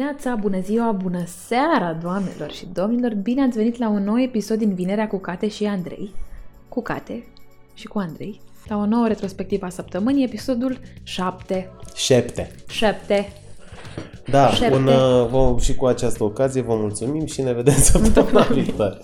[0.00, 3.14] dimineața, bună ziua, bună seara, doamnelor și domnilor!
[3.14, 6.14] Bine ați venit la un nou episod din Vinerea cu Cate și Andrei.
[6.68, 7.24] Cu Cate
[7.74, 8.40] și cu Andrei.
[8.68, 11.70] La o nouă retrospectivă a săptămânii, episodul 7.
[11.94, 12.50] Șepte.
[12.68, 13.32] 7.
[14.30, 14.76] Da, Șepte.
[14.76, 18.98] un, uh, vă, și cu această ocazie vă mulțumim și ne vedem săptămâna viitoare.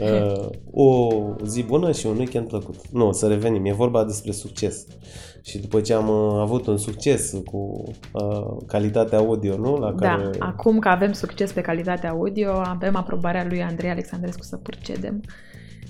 [0.00, 1.08] Uh, o
[1.44, 2.74] zi bună și un weekend plăcut.
[2.90, 4.86] Nu, să revenim, e vorba despre succes.
[5.46, 9.76] Și după ce am uh, avut un succes cu uh, calitatea audio, nu?
[9.78, 10.30] La Da, care...
[10.38, 15.20] acum că avem succes pe calitatea audio, avem aprobarea lui Andrei Alexandrescu să procedem.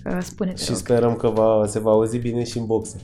[0.06, 0.76] Uh, Spune-te, Și rog.
[0.78, 2.96] sperăm că va, se va auzi bine și în boxe.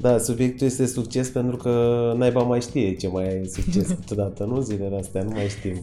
[0.00, 1.70] Da, subiectul este succes pentru că
[2.16, 5.82] naiba mai știe ce mai e succes câteodată, nu zilele astea, nu mai știm.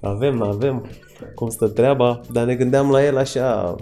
[0.00, 0.86] Avem, nu avem,
[1.34, 3.74] cum stă treaba, dar ne gândeam la el așa,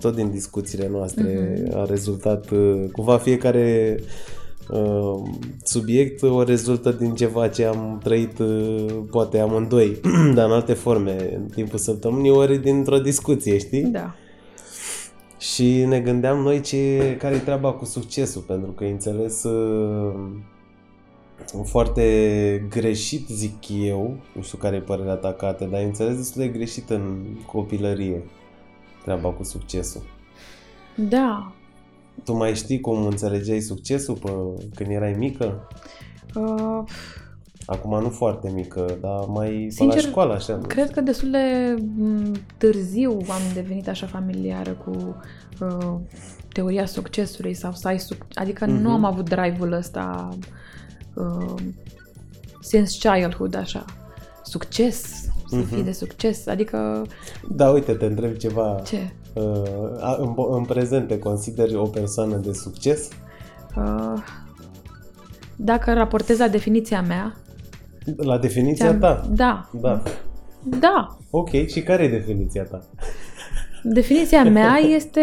[0.00, 1.76] tot din discuțiile noastre Mhm.
[1.78, 4.04] a rezultat, uh, cumva fiecare uh,
[5.62, 10.00] subiect o rezultă din ceva ce am trăit uh, poate amândoi,
[10.34, 13.82] dar în alte forme în timpul săptămânii, ori dintr-o discuție, știi?
[13.82, 14.14] Da.
[15.38, 20.14] Și ne gândeam noi ce, care e treaba cu succesul, pentru că e înțeles uh,
[21.64, 26.42] foarte greșit, zic eu, nu știu care e părerea ta, Cate, dar e înțeles destul
[26.42, 28.22] de greșit în copilărie
[29.04, 30.02] treaba cu succesul.
[30.96, 31.52] Da.
[32.24, 34.30] Tu mai știi cum înțelegeai succesul pe,
[34.74, 35.68] când erai mică?
[36.34, 36.82] Uh,
[37.66, 40.56] Acum nu foarte mică, dar mai pe Sincer, la școală așa.
[40.56, 40.66] nu?
[40.66, 45.16] Cred că destul de m, târziu am devenit așa familiară cu
[45.60, 45.94] uh,
[46.52, 48.74] teoria succesului sau să ai suc- Adică Mhm.
[48.80, 50.28] nu am avut drive-ul ăsta
[51.14, 51.54] uh,
[52.60, 53.84] since childhood, așa.
[54.42, 55.00] Succes,
[55.48, 55.64] să Mhm.
[55.74, 56.46] fii de succes.
[56.46, 57.02] Adică,
[57.48, 58.80] Da, uite, te întreb ceva.
[58.84, 59.12] ce?
[59.34, 59.62] Uh,
[60.00, 63.08] a- în, în prezent te consideri o persoană de succes?
[63.76, 64.22] Uh,
[65.56, 67.34] dacă raportez la definiția mea,
[68.16, 69.28] La definiția ți-am- ta?
[69.30, 69.68] Da.
[69.80, 70.02] Da.
[70.62, 71.16] Da.
[71.30, 72.80] Ok, și care e definiția ta?
[73.82, 75.22] Definiția mea este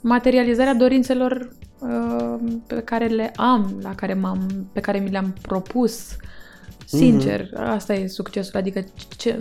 [0.00, 1.48] materializarea dorințelor
[1.80, 6.16] uh, pe care le am, la care m-am, pe care mi le-am propus.
[6.84, 8.58] Sincer, asta e succesul.
[8.58, 8.84] Adică
[9.16, 9.38] ce,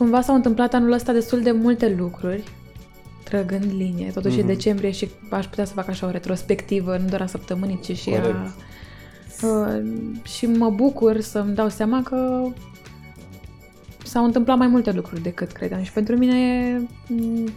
[0.00, 2.42] cumva s-au întâmplat anul ăsta destul de multe lucruri,
[3.24, 4.10] trăgând linie.
[4.10, 4.46] Totuși e Mhm.
[4.46, 8.10] decembrie și aș putea să fac așa o retrospectivă, nu doar a săptămânii, ci și
[8.10, 8.20] a...
[8.20, 8.38] Corect.
[9.42, 9.82] Uh,
[10.22, 12.46] și mă bucur să-mi dau seama că
[14.04, 16.78] s-au întâmplat mai multe lucruri decât credeam și pentru mine e,
[17.14, 17.52] m,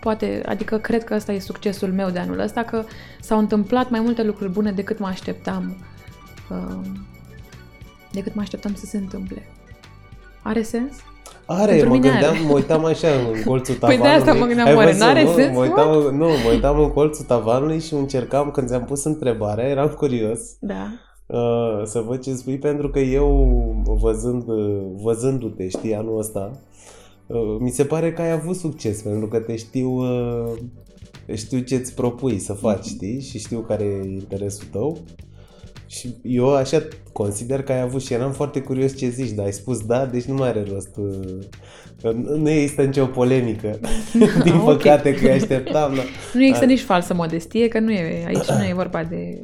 [0.00, 2.84] poate, adică cred că ăsta e succesul meu de anul ăsta, că
[3.20, 5.76] s-au întâmplat mai multe lucruri bune decât mă așteptam
[6.50, 6.80] uh,
[8.12, 9.48] decât mă așteptam să se întâmple.
[10.42, 10.92] Are sens?
[11.50, 12.44] Are, Pentru mă mine gândeam, are.
[12.46, 14.18] mă uitam așa în colțul Păi de tavanului.
[14.20, 15.32] asta mă gândeam, Ai oare văzut, n-are nu?
[15.32, 19.68] sens, Mă uitam, nu, mă uitam în colțul tavanului și încercam, când ți-am pus întrebarea,
[19.68, 20.86] eram curios Da.
[21.26, 23.48] uh, să văd ce spui, pentru că eu,
[24.00, 26.50] văzând, uh, văzându-te, știi, anul ăsta,
[27.26, 30.52] uh, mi se pare că ai avut succes, pentru că te știu, uh,
[31.34, 34.98] știu ce-ți propui să faci, știi, și știu care e interesul tău.
[35.90, 36.82] Și eu așa
[37.12, 40.24] consider că ai avut și eram foarte curios ce zici, dar ai spus da, deci
[40.24, 40.96] nu mai are rost.
[40.96, 41.38] uh,
[42.02, 43.78] că Nu există nicio polemică.
[44.44, 44.64] Din Ok.
[44.64, 45.94] păcate că îi așteptam.
[45.94, 46.02] Da.
[46.34, 49.40] Nu există nici falsă modestie, că nu e, aici nu e vorba de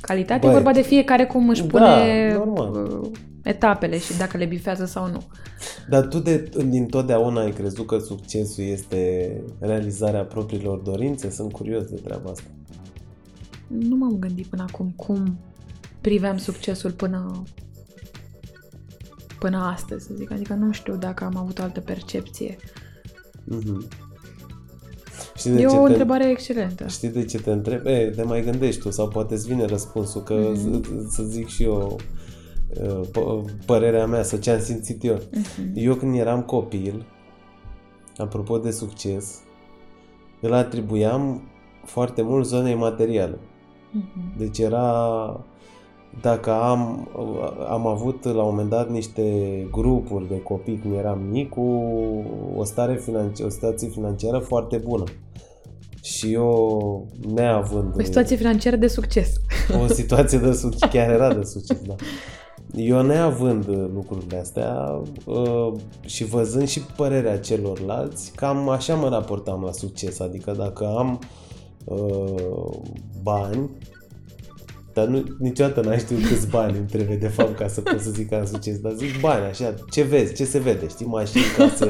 [0.00, 2.88] calitate, Băi, e vorba de fiecare cum își da, pune normal.
[3.02, 3.08] uh,
[3.42, 5.22] etapele și dacă le bifează sau nu.
[5.88, 11.30] Dar tu de, din totdeauna ai crezut că succesul este realizarea propriilor dorințe?
[11.30, 12.46] Sunt curios de treaba asta.
[13.66, 15.38] Nu m-am gândit până acum cum
[16.06, 17.42] priveam succesul până
[19.38, 20.30] până astăzi, să zic.
[20.30, 22.56] Adică nu știu dacă am avut o altă percepție.
[23.44, 23.86] Mhm.
[25.36, 26.86] Știi de E ce o te, întrebare excelentă.
[26.86, 27.86] Știi de ce te întreb?
[27.86, 30.82] E, te mai gândești tu sau poate îți vine răspunsul, că Mhm.
[30.82, 32.00] să, să zic și eu
[32.82, 35.18] uh, p- părerea mea sau ce am simțit eu.
[35.32, 35.72] Mhm.
[35.74, 37.06] Eu când eram copil,
[38.16, 39.38] apropo de succes,
[40.40, 41.42] îl atribuiam
[41.84, 43.38] foarte mult zonei materiale.
[43.92, 44.38] Mhm.
[44.38, 44.84] Deci era,
[46.20, 47.08] dacă am,
[47.68, 49.22] am avut la un moment dat niște
[49.70, 51.82] grupuri de copii când eram mic cu
[52.56, 55.04] o, stare financi- o situație financiară foarte bună.
[56.02, 59.32] Și eu, neavând O situație financiară de succes.
[59.82, 61.94] o situație de succes, chiar era de succes, da.
[62.74, 65.72] Eu neavând uh, lucrurile astea uh,
[66.04, 70.20] și văzând și părerea celorlalți, cam așa mă raportam la succes.
[70.20, 71.18] Adică dacă am
[71.84, 72.78] uh,
[73.22, 73.70] bani,
[74.96, 78.10] dar nu, niciodată n-am știut câți bani îmi trebuie de fapt ca să pot să
[78.10, 81.42] zic că am succes, dar zic bani, așa, ce vezi, ce se vede, știi, mașini,
[81.56, 81.86] case,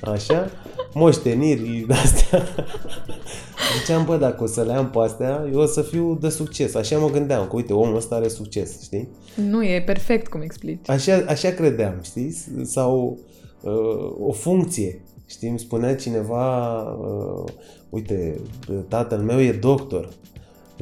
[0.00, 0.50] așa,
[0.92, 2.42] moșteniri de-astea.
[3.78, 6.74] Ziceam, bă, dacă o să le am pe astea, eu o să fiu de succes.
[6.74, 9.08] Așa mă gândeam, că uite, omul ăsta are succes, știi?
[9.34, 10.88] Nu, e perfect cum explici.
[10.88, 12.36] Așa, așa credeam, știi?
[12.62, 13.18] Sau
[13.60, 15.02] uh, o funcție.
[15.26, 17.52] Știi, îmi spunea cineva, uh,
[17.88, 18.40] uite,
[18.88, 20.08] tatăl meu e doctor,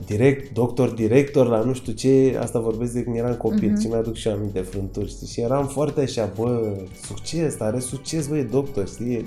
[0.07, 3.81] direct, doctor, director la nu știu ce, asta vorbesc de când eram copil, uh-huh.
[3.81, 5.27] și mi-aduc și eu aminte frânturi, știi?
[5.27, 9.13] Și eram foarte așa, bă, succes, are succes, bă, e doctor, știi?
[9.13, 9.25] E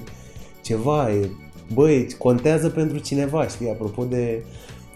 [0.61, 1.29] ceva, e,
[1.73, 3.69] bă, e, contează pentru cineva, știi?
[3.69, 4.43] Apropo de,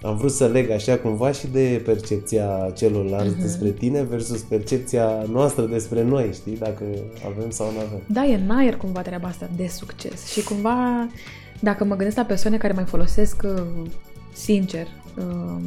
[0.01, 3.41] am vrut să leg așa cumva și de percepția celorlalți uh-huh.
[3.41, 6.57] despre tine versus percepția noastră despre noi, știi?
[6.57, 6.83] Dacă
[7.25, 8.01] avem sau nu avem.
[8.07, 11.07] Da, e în aer cumva treaba asta de succes și cumva
[11.59, 13.63] dacă mă gândesc la persoane care mai folosesc uh,
[14.33, 14.87] sincer
[15.17, 15.63] um,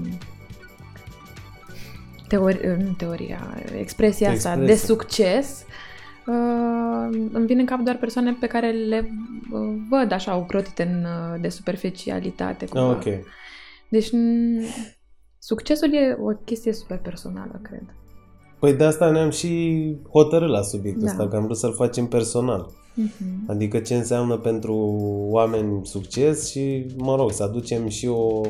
[2.29, 4.29] teori, uh, nu teoria, expresia Expresia.
[4.51, 5.65] asta de succes,
[6.27, 9.09] uh, îmi vin în cap doar persoane pe care le
[9.53, 12.67] uh, văd așa ocrotite în, uh, de superficialitate.
[12.67, 12.89] Cumva.
[12.89, 13.25] Ah, ok.
[13.89, 14.65] Deci n-
[15.39, 17.83] succesul e o chestie super personală, cred.
[18.59, 21.11] Păi de asta ne-am și hotărât la subiectul Da.
[21.11, 22.71] ăsta, că am vrut să-l facem personal.
[22.95, 23.45] Mhm.
[23.47, 24.75] Adică ce înseamnă pentru
[25.31, 28.41] oameni succes și, mă rog, să aducem și o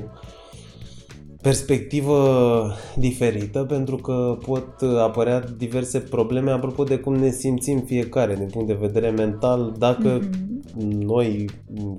[1.42, 4.68] perspectivă diferită, pentru că pot
[4.98, 10.20] apărea diverse probleme apropo de cum ne simțim fiecare din punct de vedere mental, dacă
[10.22, 10.98] Mhm.
[11.06, 11.46] noi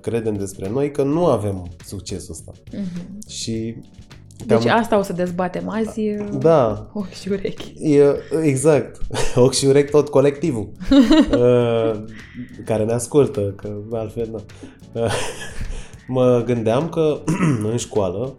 [0.02, 2.52] credem despre noi că nu avem succesul ăsta.
[2.72, 3.30] Mhm.
[3.30, 3.76] Și
[4.46, 6.02] Deci asta o să dezbatem azi.
[6.02, 7.74] e da, Ochi și urechi.
[7.96, 8.04] E,
[8.44, 9.02] exact.
[9.36, 10.70] Ochi și urechi tot colectivul
[11.32, 12.04] uh,
[12.66, 14.40] care ne ascultă, că altfel nu.
[15.02, 15.12] Uh,
[16.08, 17.20] mă gândeam că
[17.72, 18.34] în școală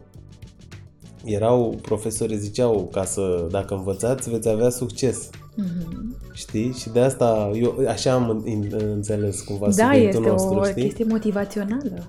[1.25, 5.31] erau profesori ziceau ca să, dacă învățați, veți avea succes.
[5.57, 6.17] Mhm.
[6.33, 6.73] Știi?
[6.73, 10.83] Și de asta eu așa am în- înțeles cumva Da, subiectul este nostru, o știi?
[10.83, 12.03] chestie motivațională.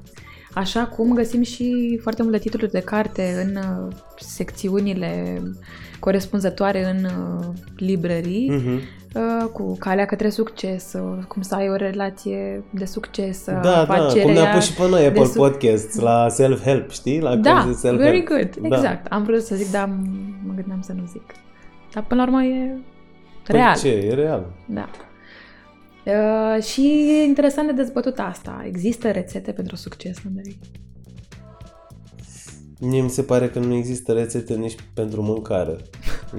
[0.53, 5.41] Așa cum găsim și foarte multe titluri de carte în uh, secțiunile
[5.99, 7.45] corespunzătoare în uh,
[7.77, 8.73] librării, Mhm.
[9.13, 13.59] uh, cu calea către succes, uh, cum să ai o relație de succes, uh, Da,
[13.61, 17.19] da, afacerea cum ne-a pus și pe noi Apple sub- Podcasts la self-help, știi?
[17.19, 17.97] La Da, cărți de self-help.
[17.97, 18.75] very good, Da.
[18.75, 19.05] exact.
[19.11, 21.23] Am vrut să zic, dar m- mă gândeam să nu zic.
[21.93, 22.71] Dar până la urmă e
[23.47, 23.75] Păi real.
[23.75, 23.89] ce?
[23.89, 24.45] E real.
[24.65, 24.89] Da.
[26.07, 26.81] Uh, și
[27.19, 28.63] e interesant de dezbătut asta.
[28.67, 30.59] Există rețete pentru succes, Andrei?
[32.79, 35.75] Mie mi se pare că nu există rețete nici pentru mâncare.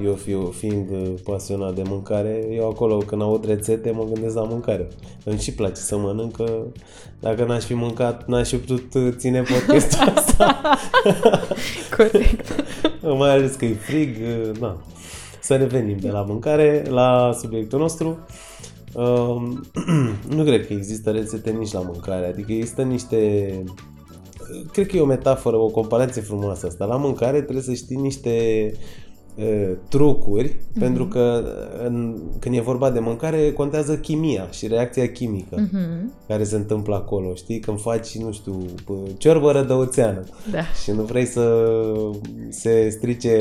[0.05, 4.43] Eu fiu, fiind uh, pasionat de mâncare, eu acolo când aud rețete mă gândesc la
[4.43, 4.89] mâncare.
[5.25, 6.63] Îmi și place să mănânc, că
[7.21, 10.61] dacă n-aș fi mâncat, n-aș fi putut uh, ține podcastul ăsta.
[11.97, 12.65] Corect.
[13.19, 14.83] Mai ales că e frig, uh, na.
[15.41, 18.19] Să revenim de la mâncare la subiectul nostru.
[18.95, 19.61] Um,
[20.37, 23.65] nu cred că există rețete nici la mâncare, adică există niște
[24.73, 26.85] cred că e o metaforă, o comparație frumoasă asta.
[26.85, 29.08] La mâncare trebuie să știi niște uh,
[29.89, 30.79] trucuri, mm-hmm.
[30.79, 31.43] pentru că
[31.85, 36.13] în, când e vorba de mâncare contează chimia și reacția chimică Mhm.
[36.29, 37.35] care se întâmplă acolo.
[37.35, 37.59] Știi?
[37.59, 40.63] Când faci, nu știu, p- ciorbă rădăuțeană Da.
[40.83, 41.65] și nu vrei să
[42.49, 43.37] se strice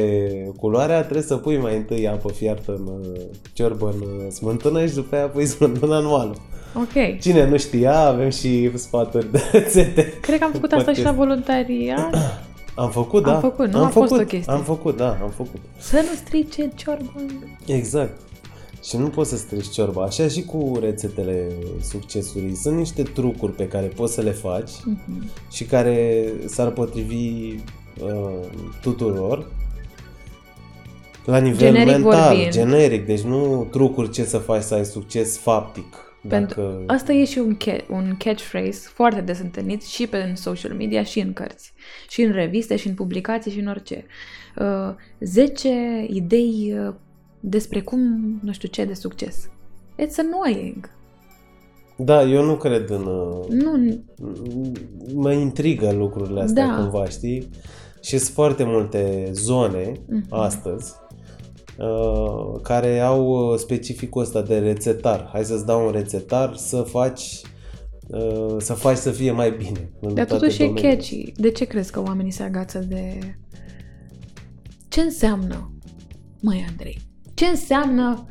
[0.59, 3.21] culoarea, trebuie să pui mai întâi apă fiartă în uh,
[3.53, 6.35] ciorbă în uh, smântână și după aia pui smântână în oală.
[6.75, 7.19] Ok.
[7.21, 10.13] Cine nu știa, avem și sfaturi de rețete.
[10.21, 12.15] Cred că am făcut asta și la voluntariat.
[12.77, 13.40] Am făcut, Am da.
[13.40, 13.78] făcut, nu?
[13.80, 14.54] Am A fost făcut, o chestie.
[14.54, 15.59] Am făcut, da, am făcut.
[15.80, 17.11] Să nu strice ciorbă.
[17.66, 18.19] Exact.
[18.83, 20.04] Și nu poți să strici ciorba.
[20.04, 21.47] Așa și cu rețetele
[21.81, 22.56] succesului.
[22.56, 25.30] Sunt niște trucuri pe care poți să le faci Mhm.
[25.52, 27.56] și care s-ar potrivi
[28.04, 28.30] uh,
[28.81, 29.45] tuturor
[31.25, 32.52] la nivel Generic mental, vorbind.
[32.52, 33.06] generic.
[33.06, 36.06] Deci nu trucuri ce să faci să ai succes faptic.
[36.28, 36.84] Pentru Dacă...
[36.88, 41.04] asta e și un, ca- un catchphrase foarte des întâlnit și pe în social media
[41.04, 41.74] și în cărți.
[42.10, 44.06] Și în reviste, și în publicații, și în orice.
[44.60, 45.69] Uh, 10
[46.10, 46.94] idei uh,
[47.40, 48.00] despre cum,
[48.44, 49.50] nu știu ce, de succes.
[50.02, 50.90] It's annoying.
[51.98, 53.06] Da, eu nu cred în...
[53.06, 54.00] Uh, Nu,
[55.14, 56.76] mă intrigă lucrurile astea Da.
[56.76, 57.50] cumva, știi?
[58.02, 60.26] Și sunt foarte multe zone Mhm.
[60.30, 61.06] astăzi uh,
[62.62, 65.30] care au uh, specificul ăsta de rețetar.
[65.31, 67.42] Hai să-ți dau un rețetar să faci
[68.07, 69.92] uh, să faci să fie mai bine.
[70.02, 70.94] în Dar toate totuși e domeniile.
[70.96, 71.31] catchy.
[71.36, 73.19] De ce crezi că oamenii se agață de...
[74.88, 75.72] Ce înseamnă,
[76.42, 76.98] măi Andrei,
[77.34, 78.26] ce înseamnă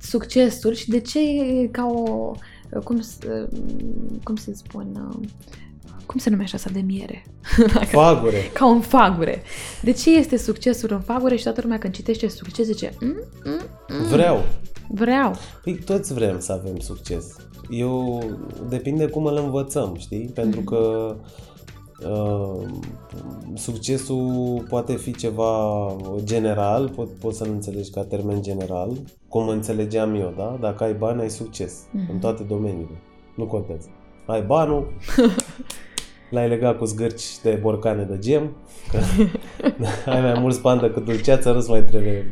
[0.00, 2.30] succesul și de ce e ca o...
[2.84, 3.18] Cum, s-
[4.22, 5.18] cum să spun...
[6.06, 7.24] Cum se numește asta de miere?
[7.92, 8.50] Fagure.
[8.52, 9.42] Ca un fagure.
[9.82, 13.60] De ce este succesul în fagure și toată lumea când citește succes zice mm, mm,
[13.88, 14.44] mm, Vreau.
[14.88, 15.34] vreau.
[15.64, 17.36] Păi toți vrem să avem succes.
[17.70, 18.22] Eu
[18.68, 20.30] depinde cum îl învățăm, știi?
[20.34, 20.68] Pentru Mhm.
[20.68, 21.14] că
[22.10, 22.62] Uh,
[23.54, 25.86] succesul poate fi ceva
[26.24, 28.90] general, pot, poți să-l înțelegi ca termen general,
[29.28, 30.58] cum înțelegeam eu, da?
[30.60, 32.10] Dacă ai bani, ai succes mm-hmm.
[32.12, 33.00] în toate domeniile.
[33.36, 33.88] Nu contează.
[34.26, 34.92] Ai banul,
[36.34, 38.56] l-ai legat cu zgârci de borcane de gem,
[38.90, 38.98] că
[40.10, 42.30] ai mai mulți bani decât dulceață, nu-ți mai trebuie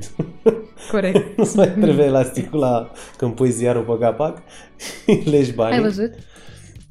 [0.91, 1.27] Corect.
[1.39, 4.43] nu-ți mai trebuie elasticul la când pui ziarul pe capac,
[5.31, 5.77] legi banii.
[5.77, 6.13] Ai văzut?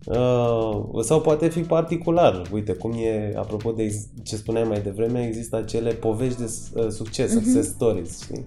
[0.05, 2.41] Uh, sau poate fi particular.
[2.51, 7.29] Uite, cum e, apropo de ce spuneam mai devreme, există acele povești de uh, succes,
[7.29, 7.43] uh-huh.
[7.43, 8.45] success stories, știi?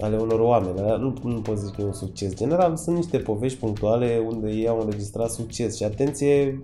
[0.00, 0.78] Ale unor oameni.
[0.78, 2.34] Nu, nu pot zice că e un succes.
[2.34, 5.76] General, sunt niște povești punctuale unde ei au înregistrat succes.
[5.76, 6.60] Și atenție,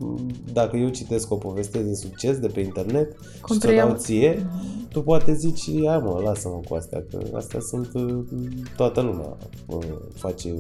[0.53, 4.35] dacă eu citesc o poveste de succes de pe internet Cum și ți-o dau ție,
[4.35, 4.89] mm-hmm.
[4.89, 8.25] tu poate zici, hai mă, lasă-mă cu astea, că astea sunt, uh,
[8.77, 9.37] toată lumea
[10.15, 10.55] face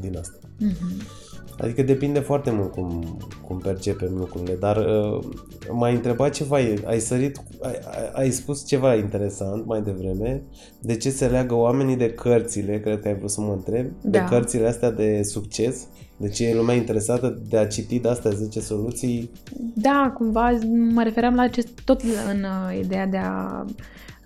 [0.00, 0.38] din asta.
[0.42, 1.26] Mm-hmm.
[1.58, 5.24] Adică depinde foarte mult cum, cum percepem lucrurile, dar uh,
[5.72, 7.74] m-ai întrebat ceva, ai sărit, ai,
[8.12, 10.42] ai spus ceva interesant mai devreme,
[10.80, 14.18] de ce se leagă oamenii de cărțile, cred că ai vrut să mă întreb, da.
[14.18, 15.86] de cărțile astea de succes,
[16.16, 19.30] de ce e lumea interesată de a citi de astea 10 soluții?
[19.74, 20.58] Da, cumva
[20.92, 23.64] mă referam la acest, tot în uh, ideea de a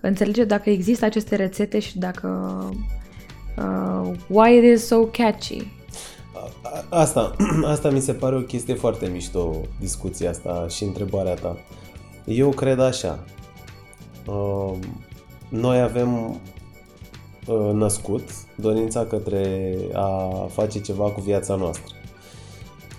[0.01, 2.59] înțelege dacă există aceste rețete și dacă
[3.57, 5.82] uh, why it is so catchy
[6.89, 7.35] asta,
[7.73, 11.57] asta mi se pare o chestie foarte mișto, discuția asta și întrebarea ta.
[12.25, 13.19] Eu cred așa.
[14.27, 14.73] Uh,
[15.49, 16.39] noi avem
[17.47, 18.23] uh, născut
[18.55, 21.93] dorința către a face ceva cu viața noastră.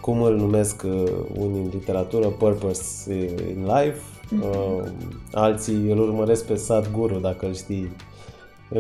[0.01, 3.13] Cum îl numesc uh, unii în literatură, purpose
[3.49, 4.01] in life,
[4.43, 4.85] uh,
[5.33, 7.93] alții îl urmăresc pe Sadhguru, dacă îl știi.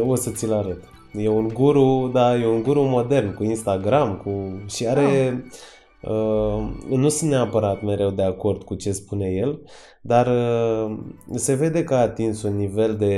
[0.07, 0.94] O să ți-l arăt.
[1.17, 4.63] E un guru, da, e un guru modern, cu Instagram, cu...
[4.67, 5.03] și are...
[5.03, 5.73] Ah.
[6.11, 9.61] Uh, nu sunt neapărat mereu de acord cu ce spune el,
[10.01, 10.99] dar uh,
[11.35, 13.15] se vede că a atins un nivel de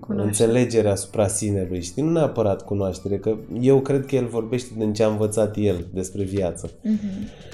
[0.00, 0.26] cunoaștere.
[0.26, 2.02] înțelegere asupra sinelui, știi?
[2.02, 6.22] Nu neapărat cunoaștere, că eu cred că el vorbește din ce a învățat el despre
[6.22, 6.70] viață.
[6.70, 7.50] Uh-huh.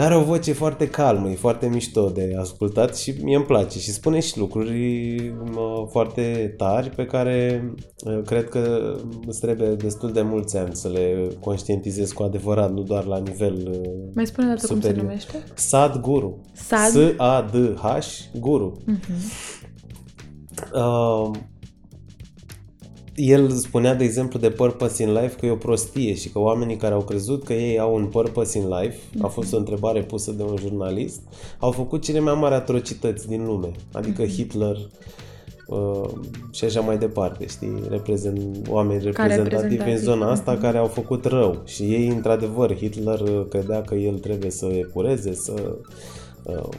[0.00, 3.90] Are o voce foarte calmă, e foarte mișto de ascultat și mie îmi place și
[3.90, 5.34] spune și lucruri
[5.90, 7.70] foarte tari pe care
[8.24, 8.94] cred că
[9.26, 13.80] îți trebuie destul de mulți ani să le conștientizezi cu adevărat, nu doar la nivel
[14.14, 15.44] Mai spune dată cum se numește?
[15.54, 16.40] Sad Guru.
[16.52, 16.90] Sad?
[16.90, 18.76] S-A-D-H Guru.
[18.82, 19.68] Uh-huh.
[20.74, 21.30] Uh,
[23.14, 26.76] el spunea, de exemplu, de purpose in life că e o prostie și că oamenii
[26.76, 30.30] care au crezut că ei au un purpose in life, a fost o întrebare pusă
[30.30, 31.20] de un jurnalist,
[31.58, 33.70] au făcut cele mai mari atrocități din lume.
[33.92, 34.30] Adică mhm.
[34.30, 34.76] Hitler
[35.66, 36.08] uh,
[36.50, 37.82] și așa mai departe, știi?
[37.88, 41.62] Reprezent, oameni reprezentativi în zona asta care au făcut rău.
[41.64, 45.74] Și ei, într-adevăr, Hitler credea că el trebuie să epureze, să uh,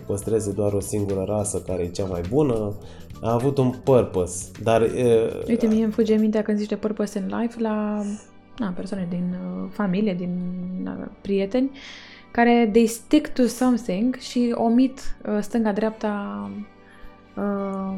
[0.06, 2.74] păstreze doar o singură rasă care e cea mai bună,
[3.22, 4.82] a avut un purpose, dar...
[4.82, 8.04] Uh, Uite, mie îmi fuge mintea când zici de purpose in life la
[8.58, 10.30] na, persoane din uh, familie, din
[10.84, 11.72] na, prieteni,
[12.32, 16.50] care they stick to something și omit uh, stânga-dreapta
[17.36, 17.96] uh,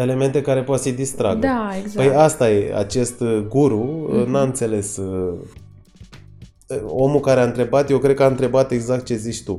[0.00, 1.38] elemente care poate să-i distragă.
[1.38, 2.08] Da, exact.
[2.08, 4.26] Păi asta e, acest guru mm-hmm.
[4.26, 5.00] n-a înțeles
[6.86, 9.56] omul care a întrebat, eu cred că a întrebat exact ce zici tu.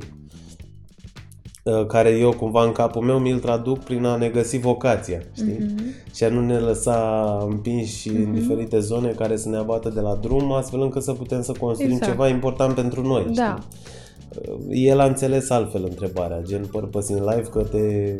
[1.64, 5.56] Uh, care eu cumva în capul meu mi-l traduc prin a ne găsi vocația, știi?
[5.56, 6.14] Uh-huh.
[6.14, 8.16] Și a nu ne lăsa împinși uh-huh.
[8.16, 8.34] în mhm.
[8.34, 11.90] diferite zone care să ne abată de la drum, astfel încât să putem să construim
[11.90, 12.10] exact.
[12.10, 13.58] ceva important pentru noi, da.
[13.58, 13.68] știi?
[14.52, 18.14] Uh, el a înțeles altfel întrebarea, gen purpose in life, că te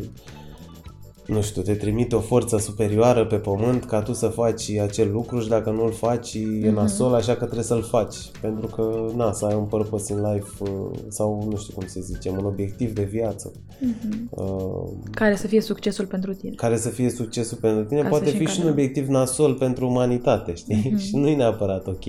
[1.27, 5.41] nu știu, te trimite o forță superioară pe pământ ca tu să faci acel lucru
[5.41, 6.65] și dacă nu-l faci mm-hmm.
[6.65, 6.75] e mhm.
[6.75, 8.17] nasol, așa că trebuie să-l faci.
[8.41, 12.01] Pentru că, na, să ai un purpose in life uh, sau, nu știu cum să
[12.01, 13.53] zicem, un obiectiv de viață.
[13.53, 14.31] Mm-hmm.
[14.31, 16.55] Uh, care să fie succesul pentru tine.
[16.55, 18.03] Care să fie succesul pentru tine.
[18.03, 20.93] Ca Poate fi și un obiectiv nasol pentru umanitate, știi?
[20.95, 21.03] Mm-hmm.
[21.07, 22.05] și nu e neapărat ok.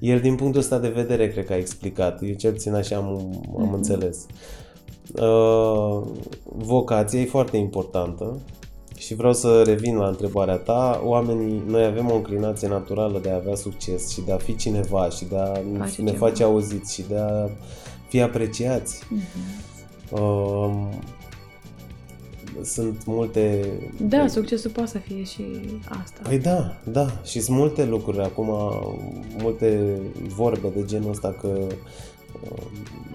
[0.00, 2.22] El, din punctul ăsta de vedere, cred că a explicat.
[2.22, 3.74] Eu cel puțin așa am, am mm-hmm.
[3.74, 4.26] înțeles.
[4.30, 4.63] Uh,
[6.42, 8.38] vocația e foarte importantă
[8.96, 11.00] și vreau să revin la întrebarea ta.
[11.04, 15.08] Oamenii, noi avem o înclinație naturală de a avea succes și de a fi cineva
[15.08, 16.26] și de a face ne ceva.
[16.26, 17.48] face auziți și de a
[18.08, 19.02] fi apreciați.
[19.04, 19.72] Uh-huh.
[20.10, 20.88] Uh,
[22.62, 23.72] sunt multe...
[24.00, 25.44] Da, succesul poate să fie și
[26.02, 26.20] asta.
[26.22, 27.06] Păi da, da.
[27.24, 28.50] Și sunt multe lucruri acum,
[29.38, 31.48] multe vorbe de genul ăsta că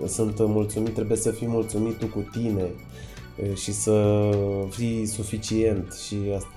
[0.06, 2.72] sunt mulțumit, trebuie să fii mulțumit tu cu tine
[3.54, 4.30] și să
[4.70, 6.50] fii suficient și asta.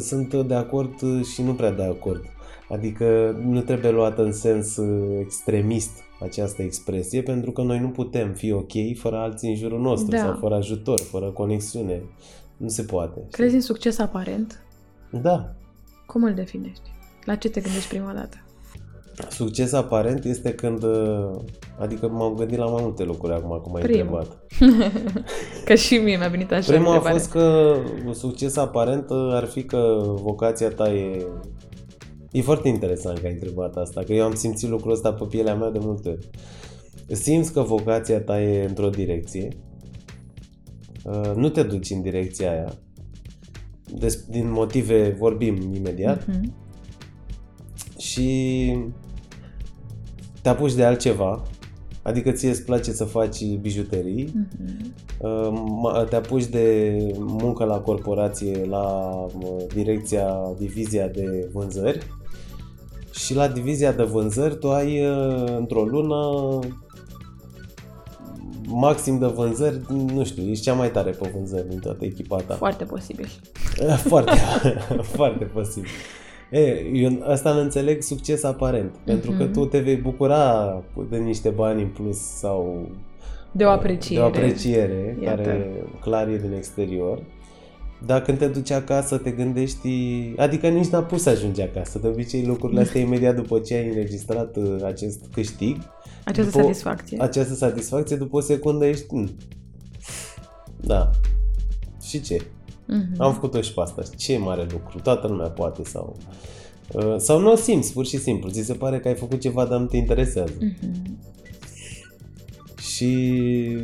[0.00, 2.24] Sunt de acord și nu prea de acord.
[2.68, 4.78] Adică nu trebuie luat în sens
[5.20, 10.10] extremist această expresie pentru că noi nu putem fi ok fără alții în jurul nostru
[10.10, 10.18] Da.
[10.18, 12.02] sau fără ajutor, fără conexiune.
[12.56, 13.20] Nu se poate.
[13.30, 14.64] Crezi în succes aparent?
[15.10, 15.54] Da.
[16.06, 16.90] Cum îl definești?
[17.24, 18.36] La ce te gândești prima dată?
[19.28, 20.82] Succes aparent este când...
[20.82, 21.30] uh,
[21.78, 24.18] Adică m-am gândit la mai multe lucruri acum, cum ai Primul.
[24.58, 24.92] întrebat.
[25.64, 27.18] Că și mie mi-a venit așa Prima a întrebare.
[27.18, 27.74] fost că
[28.12, 31.26] succes aparent uh, ar fi că vocația ta e...
[32.30, 35.54] E foarte interesant că ai întrebat asta, că eu am simțit lucrul ăsta pe pielea
[35.54, 36.28] mea de multe ori.
[37.08, 39.48] Simți că vocația ta e într-o direcție,
[41.04, 42.72] uh, nu te duci în direcția aia,
[43.98, 46.52] Des, din motive vorbim imediat, Mhm.
[48.02, 48.76] Și
[50.42, 51.42] te apuci de altceva,
[52.02, 54.94] adică ție îți place să faci bijuterii, Mhm.
[55.18, 58.84] Uh, te apuci de muncă la corporație, la
[59.24, 62.06] uh, direcția, divizia de vânzări
[63.14, 66.18] și la divizia de vânzări tu ai uh, într-o lună
[68.66, 72.54] maxim de vânzări, nu știu, ești cea mai tare pe vânzări din toată echipa ta.
[72.54, 73.28] Foarte posibil.
[74.10, 74.36] Foarte,
[75.16, 75.90] foarte posibil.
[76.52, 76.60] E,
[76.92, 79.52] eu asta îl înțeleg succes aparent, pentru că Mhm.
[79.52, 82.88] tu te vei bucura de niște bani în plus sau
[83.52, 84.20] De o apreciere.
[84.20, 85.42] de o apreciere Iată.
[85.42, 87.22] care clar e din exterior.
[88.06, 89.88] Dar când te duci acasă, te gândești...
[90.36, 91.98] Adică nici n-a pus să ajungi acasă.
[91.98, 95.76] De obicei, lucrurile astea imediat după ce ai înregistrat uh, acest câștig,
[96.24, 97.16] Această după- satisfacție.
[97.22, 99.04] această satisfacție, după o secundă ești...
[99.14, 99.28] "Mm,
[100.80, 101.10] Da.
[102.02, 102.36] Și ce?
[102.86, 103.14] Mhm.
[103.18, 104.02] Am făcut-o și pe asta.
[104.16, 104.98] Ce mare lucru.
[105.00, 106.16] Toată lumea poate sau...
[106.92, 108.50] uh, Sau nu o simți, pur și simplu.
[108.50, 110.52] Ți se pare că ai făcut ceva, dar nu te interesează.
[110.60, 111.18] Mhm.
[112.80, 113.78] Și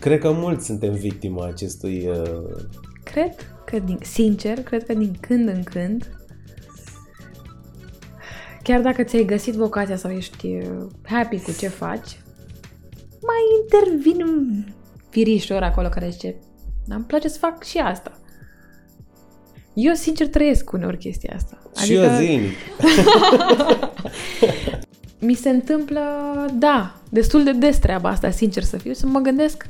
[0.00, 2.66] cred că mulți suntem victima acestui uh,
[3.02, 3.34] Cred
[3.64, 6.10] că, din, sincer, cred că din când în când,
[8.62, 12.20] chiar dacă ți-ai găsit vocația sau ești uh, happy cu ce faci,
[13.20, 14.64] mai intervin un
[15.10, 16.36] firișor acolo care zice
[16.94, 18.12] îmi place să fac și asta.
[19.74, 21.58] Eu, sincer, trăiesc uneori chestia asta.
[21.84, 22.52] și eu zilnic.
[25.20, 26.00] mi se întâmplă,
[26.54, 29.66] da, destul de des treaba asta, sincer să fiu, să mă gândesc,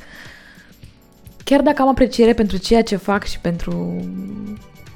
[1.45, 4.01] chiar dacă am apreciere pentru ceea ce fac și pentru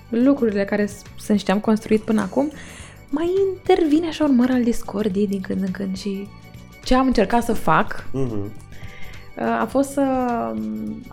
[0.08, 2.50] lucrurile care s- sunt și am construit până acum,
[3.08, 6.28] mai intervine așa un măr al discordiei din când în când și
[6.84, 8.52] ce am încercat să fac Mhm.
[9.60, 10.02] A fost să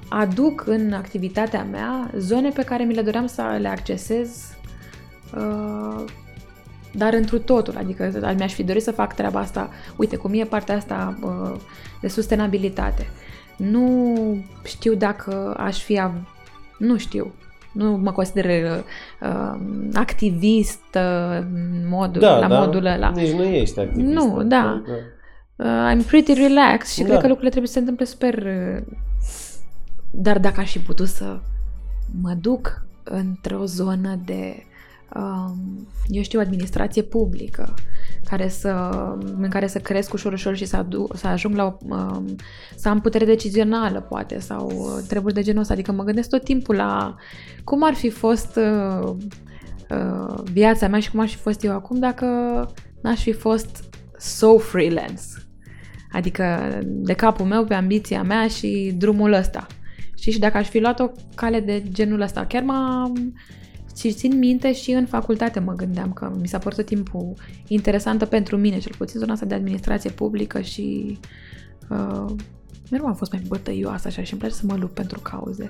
[0.09, 4.53] aduc în activitatea mea zone pe care mi le doream să le accesez
[5.37, 6.03] uh,
[6.93, 10.75] dar întru totul, adică mi-aș fi dorit să fac treaba asta, uite, cum e partea
[10.75, 11.59] asta uh,
[12.01, 13.07] de sustenabilitate.
[13.57, 14.13] Nu
[14.63, 16.27] știu dacă aș fi, av-
[16.77, 17.33] nu știu,
[17.71, 18.83] nu mă consider
[19.21, 19.59] uh,
[19.93, 23.09] activist uh, în modul, Da, la da, modul ăla.
[23.09, 24.13] Nici nu ești activist.
[24.13, 24.81] Nu, da.
[25.63, 27.05] Uh, I'm pretty relaxed și Da.
[27.07, 28.37] cred că lucrurile trebuie să se întâmple super...
[28.37, 28.95] uh,
[30.11, 31.39] Dar dacă aș fi putut să
[32.21, 34.63] mă duc într-o zonă de,
[35.15, 37.73] um, eu știu, administrație publică,
[38.25, 38.69] care să,
[39.39, 42.35] în care să cresc ușor, ușor și să, adu- să ajung la, o- um,
[42.75, 45.73] să am putere decizională, poate, sau uh, treburi de genul ăsta.
[45.73, 47.15] Adică mă gândesc tot timpul la
[47.63, 49.09] cum ar fi fost uh,
[49.89, 52.25] uh, viața mea și cum aș fi fost eu acum dacă
[53.01, 53.83] n-aș fi fost
[54.17, 55.21] so freelance.
[56.11, 59.67] Adică de capul meu pe ambiția mea și drumul ăsta.
[60.15, 60.31] Știi?
[60.31, 63.33] Și dacă aș fi luat o cale de genul ăsta, chiar m-am...
[63.97, 67.33] Și țin minte și în facultate mă gândeam că mi s-a părut tot timpul
[67.67, 71.17] interesantă pentru mine, cel puțin zona asta de administrație publică și
[71.89, 72.25] uh,
[72.91, 75.67] mereu am fost mai bătăioasă așa și îmi place să mă lupt pentru cauze.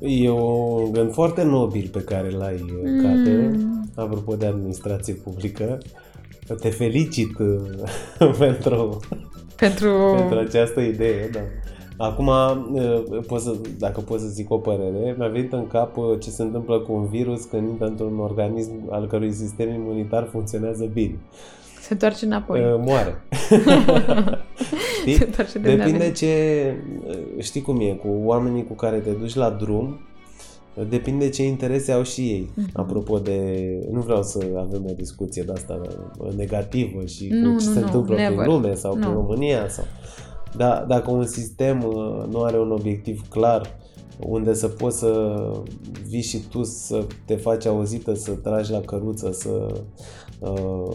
[0.00, 3.02] E un gând foarte nobil pe care l-ai, Mm.
[3.02, 3.58] Cate,
[3.94, 5.78] apropo de administrație publică.
[6.54, 8.98] Te felicit uh, pentru,
[9.56, 10.14] Pentru...
[10.16, 11.40] pentru această idee, da.
[12.04, 16.04] Acum, uh, pot să, dacă pot să zic o părere, mi-a venit în cap uh,
[16.20, 20.84] ce se întâmplă cu un virus când intră într-un organism al cărui sistem imunitar funcționează
[20.92, 21.18] bine.
[21.80, 22.60] Se întoarce înapoi.
[22.60, 23.22] Uh, Moare.
[25.00, 25.14] Știi?
[25.14, 26.16] Se întoarce de unde a Depinde venit.
[26.16, 26.74] ce...
[27.38, 30.00] Știi cum e, cu oamenii cu care te duci la drum,
[30.88, 32.50] depinde ce interese au și ei.
[32.54, 32.70] Mhm.
[32.72, 33.62] Apropo de...
[33.90, 35.80] Nu vreau să avem o discuție de asta
[36.36, 38.36] negativă și Nu, cu ce nu, se nu, întâmplă never.
[38.38, 39.14] prin lume sau prin Nu.
[39.14, 39.68] România.
[39.68, 39.84] Sau...
[40.56, 43.76] Da, dacă un sistem uh, nu are un obiectiv clar
[44.20, 45.40] unde să poți să
[46.08, 49.80] vii și tu să te faci auzită, să tragi la căruță, să uh,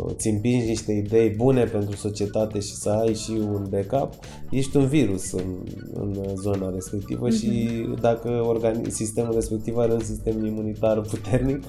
[0.07, 4.13] îți împingi niște idei bune pentru societate și să ai și un backup,
[4.49, 5.57] ești un virus în,
[5.93, 7.39] în zona respectivă mm-hmm.
[7.39, 7.69] și
[8.01, 11.63] dacă organi- sistemul respectiv are un sistem imunitar puternic,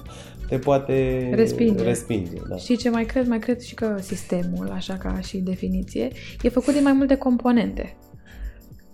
[0.49, 1.83] te poate Respinge.
[1.83, 2.55] respinge da.
[2.55, 3.27] Știi ce mai cred?
[3.27, 6.09] Mai cred și că sistemul, așa ca și definiție,
[6.41, 7.97] e făcut din mai multe componente.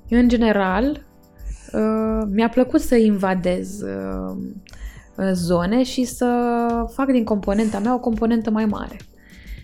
[0.08, 1.06] Eu, în general,
[1.74, 4.38] uh, mi-a plăcut să invadez uh,
[5.34, 6.28] zone și să
[6.94, 8.98] fac din componenta mea o componentă mai mare.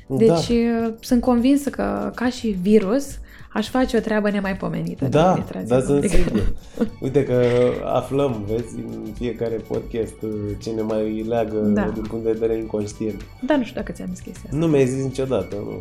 [0.07, 0.93] Deci da.
[0.99, 3.05] sunt convinsă că, ca și virus,
[3.53, 5.03] aș face o treabă nemaipomenită.
[5.03, 6.15] de Da, administrație da, sunt publică.
[6.23, 6.53] sigur.
[7.01, 7.41] Uite că
[7.85, 10.13] aflăm, vezi, în fiecare podcast
[10.59, 11.89] ce ne mai leagă Da.
[11.93, 13.21] din punct de vedere inconștient.
[13.41, 14.57] Da, nu știu dacă ți-am zis chestia asta.
[14.57, 15.73] Nu mi-ai zis niciodată, nu.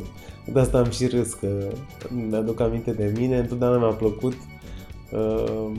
[0.53, 1.49] De asta am și râs, că
[2.29, 4.35] mi-aduc aminte de mine, întotdeauna mi-a plăcut
[5.13, 5.71] uh,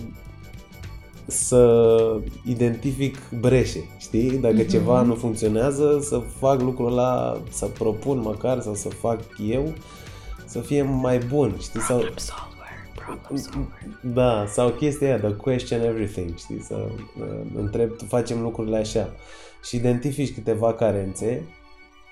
[1.28, 4.30] să identific breșe, știi?
[4.38, 4.68] Dacă Mhm.
[4.68, 9.74] ceva nu funcționează, să fac lucrul ăla, să propun măcar sau să fac eu,
[10.46, 11.80] să fie mai bun, știi?
[11.80, 12.68] Sau, Problem solver,
[13.06, 14.14] problem solver.
[14.14, 16.62] da, sau chestia aia, the question everything, știi?
[16.62, 16.76] Să
[17.20, 19.10] uh, întreb, tu facem lucrurile așa
[19.64, 21.44] și identifici câteva carențe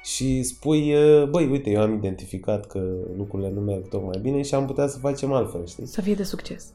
[0.04, 2.82] și spui, uh, băi, uite, eu am identificat că
[3.18, 5.86] lucrurile nu merg tocmai bine și am putea să facem altfel, știi?
[5.86, 6.66] Să fie de succes.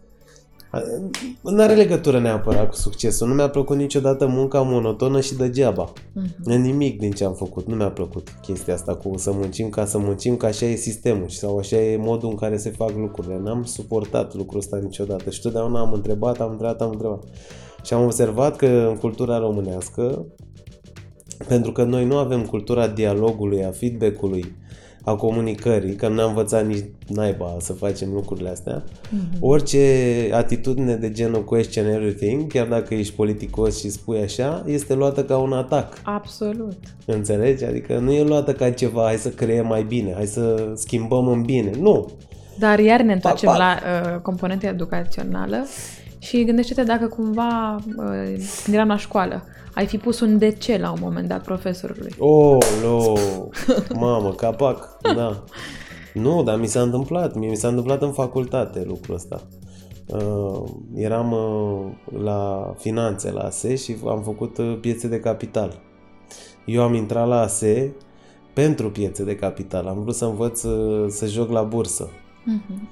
[1.41, 3.29] Nu are legătură neapărat cu succesul.
[3.29, 5.93] Nu mi-a plăcut niciodată munca monotonă și degeaba.
[6.13, 6.61] Mhm.
[6.61, 7.67] Nimic din ce am făcut.
[7.67, 11.29] Nu mi-a plăcut chestia asta cu să muncim ca să muncim, că așa e sistemul
[11.29, 13.39] și sau așa e modul în care se fac lucrurile.
[13.39, 17.25] N-am suportat lucrul ăsta niciodată și totdeauna am întrebat, am întrebat, am întrebat.
[17.83, 20.27] Și am observat că în cultura românească,
[21.49, 24.57] pentru că noi nu avem cultura dialogului, a feedback-ului,
[25.05, 29.37] a comunicării, că nu ne-am învățat nici naiba să facem lucrurile astea, Mhm.
[29.41, 29.79] orice
[30.33, 35.37] atitudine de genul question everything, chiar dacă ești politicos și spui așa, este luată ca
[35.37, 35.99] un atac.
[36.03, 36.77] Absolut.
[37.07, 37.65] Înțelegi?
[37.65, 41.43] Adică nu e luată ca ceva, hai să creăm mai bine, hai să schimbăm în
[41.43, 41.71] bine.
[41.81, 42.11] Nu.
[42.59, 43.79] Dar iar ne întoarcem Pac, la
[44.15, 45.67] uh, componenta educațională
[46.21, 50.79] și gândește-te dacă cumva, uh, când eram la școală, ai fi pus un de ce
[50.79, 52.15] la un moment dat profesorului.
[52.19, 53.13] Oh, lo,
[53.95, 55.45] mamă, capac, da.
[56.15, 59.43] Nu, dar mi s-a întâmplat, mi s-a întâmplat în facultate lucrul ăsta.
[60.07, 60.63] Uh,
[60.95, 65.81] eram uh, la finanțe, la ASE și am făcut uh, piețe de capital.
[66.65, 67.93] Eu am intrat la ASE
[68.53, 69.87] pentru piețe de capital.
[69.87, 72.09] Am vrut să învăț uh, să joc la bursă.
[72.45, 72.89] Mhm.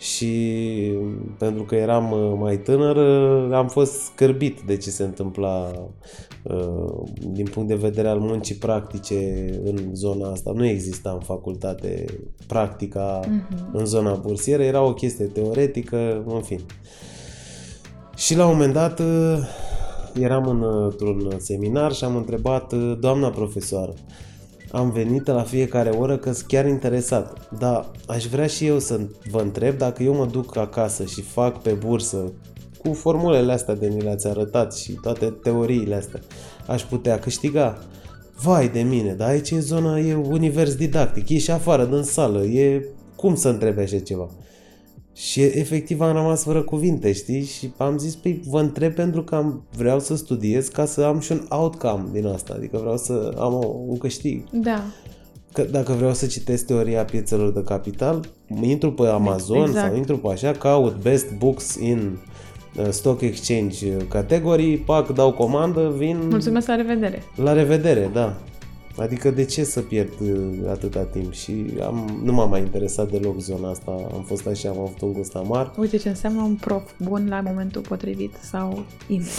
[0.00, 0.92] Și
[1.38, 5.70] pentru că eram uh, mai tânăr, uh, am fost scârbit de ce se întâmpla
[6.42, 9.14] uh, din punct de vedere al muncii practice
[9.64, 10.52] în zona asta.
[10.54, 12.04] Nu exista în facultate
[12.46, 13.70] practica Mhm.
[13.72, 16.60] în zona bursieră, era o chestie teoretică, în fin.
[18.16, 19.38] Și la un moment dat uh,
[20.20, 23.92] eram în- într-un seminar și am întrebat uh, doamna profesoară,
[24.70, 29.00] am venit la fiecare oră că sunt chiar interesat, dar aș vrea și eu să
[29.30, 32.32] vă întreb dacă eu mă duc acasă și fac pe bursă
[32.78, 36.20] cu formulele astea de ni le-ați arătat și toate teoriile astea,
[36.66, 37.78] aș putea câștiga.
[38.42, 42.42] Vai de mine, dar aici e zona, e univers didactic, e și afară, din sală,
[42.42, 42.84] e...
[43.16, 44.30] Cum să întrebi așa ceva?
[45.14, 47.44] Și efectiv am rămas fără cuvinte, știi?
[47.44, 51.20] Și am zis, păi vă întreb pentru că am, vreau să studiez ca să am
[51.20, 54.42] și un outcome din asta, adică vreau să am o, un câștig.
[54.52, 54.82] Da.
[55.52, 58.28] Că dacă vreau să citesc teoria piețelor de capital,
[58.62, 59.86] intru pe Amazon Exact.
[59.86, 62.18] sau intru pe așa, caut best books in
[62.76, 67.22] uh, stock exchange categorii, pac, dau comandă, vin Mulțumesc, la revedere.
[67.36, 68.36] la revedere, da.
[69.00, 71.32] Adică de ce să pierd uh, atâta timp?
[71.32, 73.90] Și am, nu m-a mai interesat deloc zona asta.
[74.14, 75.72] Am fost așa, am avut un gust amar.
[75.78, 79.38] Uite ce înseamnă un prof bun la momentul potrivit sau invers.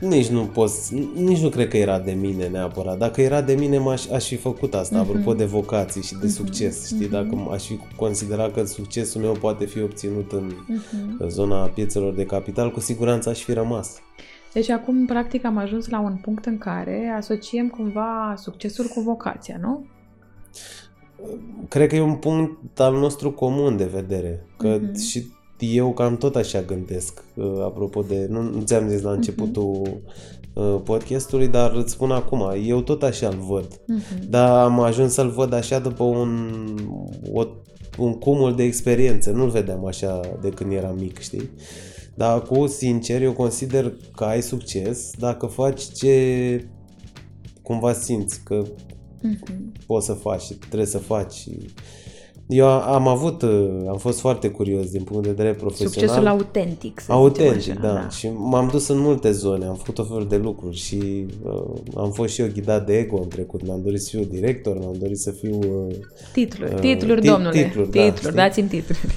[0.00, 0.70] Nici nu pot,
[1.14, 2.98] nici nu cred că era de mine neapărat.
[2.98, 5.08] Dacă era de mine, m-aș, aș fi făcut asta, Mhm.
[5.10, 6.86] apropo de vocații și de succes.
[6.86, 11.28] Știi, dacă aș fi considerat că succesul meu poate fi obținut în Mhm.
[11.28, 13.90] zona piețelor de capital, cu siguranță aș fi rămas.
[14.56, 19.58] Deci acum, practic, am ajuns la un punct în care asociem cumva succesul cu vocația,
[19.60, 19.86] nu?
[21.68, 24.46] Cred că e un punct al nostru comun de vedere.
[24.56, 24.98] Că Mhm.
[24.98, 25.26] și
[25.58, 27.22] eu cam tot așa gândesc.
[27.34, 28.26] uh, Apropo de...
[28.30, 30.00] Nu, nu ți-am zis la începutul
[30.54, 32.52] uh, podcastului, dar îți spun acum.
[32.64, 33.80] Eu tot așa îl văd.
[33.86, 34.30] Mhm.
[34.30, 36.50] Dar am ajuns să-l văd așa după un,
[37.32, 37.44] o,
[37.98, 39.30] un cumul de experiențe.
[39.32, 41.50] Nu-l vedeam așa de când eram mic, știi?
[42.16, 46.64] Dar acum, sincer, eu consider că ai succes dacă faci ce
[47.62, 48.62] cumva simți că
[49.22, 49.72] Mhm.
[49.86, 51.58] poți să faci și trebuie să faci și
[52.48, 55.92] Eu am avut, uh, am fost foarte curios din punct de vedere profesional.
[55.94, 57.88] Succesul autentic, să Autentic, zicem da.
[57.92, 58.08] așa, da.
[58.08, 62.10] Și m-am dus în multe zone, am făcut o fel de lucruri și uh, am
[62.10, 63.62] fost și eu ghidat de ego în trecut.
[63.66, 65.58] Mi-am dorit să fiu director, mi-am dorit să fiu...
[65.58, 65.94] Uh,
[66.32, 67.62] Titluri, Uh, titluri, tit- domnule.
[67.62, 68.32] titluri, da, titluri, știi?
[68.36, 69.16] dați-mi titluri.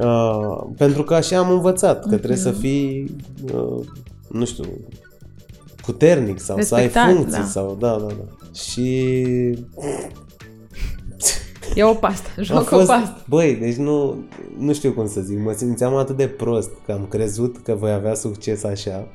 [0.00, 2.42] Uh, pentru că așa am învățat, că trebuie Mhm.
[2.46, 3.16] să fii,
[3.54, 3.86] uh,
[4.28, 4.64] nu știu,
[5.82, 7.44] puternic sau să ai Respectat, funcții da.
[7.46, 7.76] sau...
[7.80, 8.52] Da, da, da.
[8.58, 9.08] Și
[11.74, 13.24] E o pastă, A joc o fost, pastă.
[13.28, 14.24] băi, deci nu,
[14.58, 17.92] nu știu cum să zic, mă simțeam atât de prost că am crezut că voi
[17.92, 19.06] avea succes așa,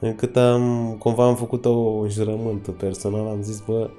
[0.00, 3.90] încât am, cumva am făcut o, un jurământ personal, am zis, bă,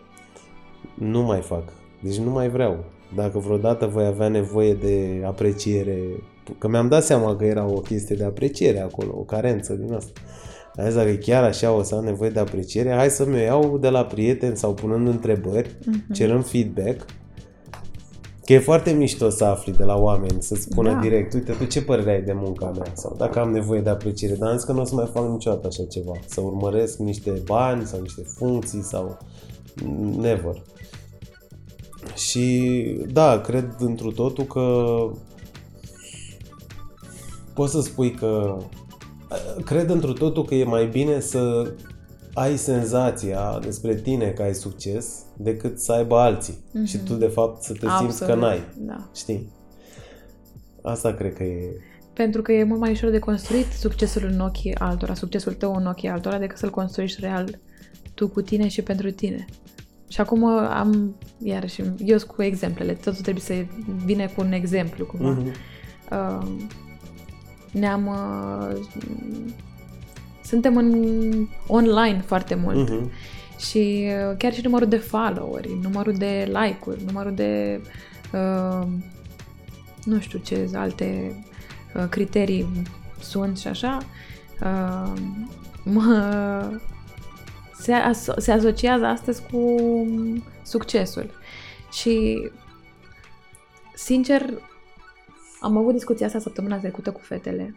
[0.96, 1.64] nu mai fac,
[2.02, 2.84] deci nu mai vreau.
[3.16, 6.00] Dacă vreodată voi avea nevoie de apreciere,
[6.58, 10.12] că mi-am dat seama că era o chestie de apreciere acolo, o carență din asta.
[10.76, 13.78] Am zis, dacă chiar așa o să am nevoie de apreciere, hai să mi iau
[13.78, 16.14] de la prieteni sau punând întrebări, Mhm.
[16.14, 17.06] cerând feedback,
[18.46, 21.00] Că e foarte mișto să afli de la oameni, să spună Da.
[21.00, 22.92] direct, uite, tu ce părere ai de munca mea?
[22.94, 25.30] Sau dacă am nevoie de apreciere, dar am zis că nu o să mai fac
[25.30, 26.12] niciodată așa ceva.
[26.26, 29.18] Să urmăresc niște bani sau niște funcții sau
[30.22, 30.62] never.
[32.16, 32.82] Și
[33.12, 34.86] da, cred întru totul că
[37.54, 38.58] poți să spui că
[39.66, 41.74] cred întru totul că e mai bine să
[42.34, 46.86] ai senzația despre tine că ai succes decât să aibă alții Mhm.
[46.86, 48.64] și tu de fapt să te simți că Absolut, n-ai.
[48.78, 49.10] Da.
[49.16, 49.50] Știi?
[50.82, 51.72] Asta cred că e...
[52.14, 55.86] Pentru că e mult mai ușor de construit succesul în ochii altora, succesul tău în
[55.86, 57.60] ochii altora, decât să-l construiești real
[58.14, 59.46] tu cu tine și pentru tine.
[60.10, 63.66] Și acum am, iarăși, eu sunt cu exemplele, totul trebuie să
[64.06, 65.30] vine cu un exemplu, cumva.
[65.30, 65.52] Mhm.
[66.12, 66.48] Uh,
[67.72, 68.08] ne-am...
[68.08, 68.78] Uh,
[70.44, 73.12] suntem în online foarte mult Mhm.
[73.60, 77.82] și uh, chiar și numărul de followeri, numărul de like-uri, numărul de
[78.34, 78.88] uh,
[80.04, 81.36] nu știu ce alte
[81.96, 82.68] uh, criterii
[83.20, 83.98] sunt și așa,
[84.64, 85.14] uh,
[85.84, 86.70] mă,
[87.88, 89.76] se, aso- se asociază astăzi cu
[90.64, 91.30] succesul.
[91.92, 92.48] Și
[93.96, 94.42] sincer,
[95.60, 97.76] am avut discuția asta săptămâna trecută cu fetele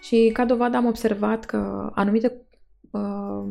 [0.00, 2.32] și ca dovadă am observat că anumite
[2.90, 3.44] uh,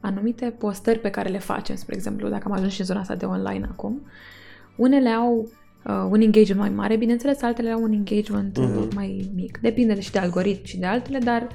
[0.00, 3.14] anumite postări pe care le facem, spre exemplu, dacă am ajuns și în zona asta
[3.14, 4.06] de online acum,
[4.76, 5.38] unele au
[5.86, 8.94] uh, un engagement mai mare, bineînțeles, altele au un engagement uh, Mhm.
[8.94, 9.58] mai mic.
[9.58, 11.48] Depinde și de algoritm și de altele, dar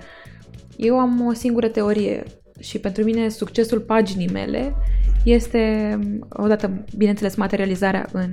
[0.78, 2.24] eu am o singură teorie
[2.60, 4.76] și pentru mine succesul paginii mele
[5.24, 8.32] este, odată, bineînțeles, materializarea în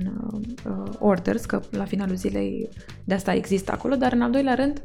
[0.65, 2.69] uh, orders, că la finalul zilei
[3.03, 4.81] de asta există acolo, dar în al doilea rând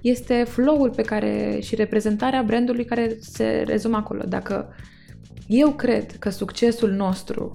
[0.00, 4.22] este flow-ul pe care și reprezentarea brandului care se rezumă acolo.
[4.28, 4.68] Dacă
[5.46, 7.52] eu cred că succesul nostru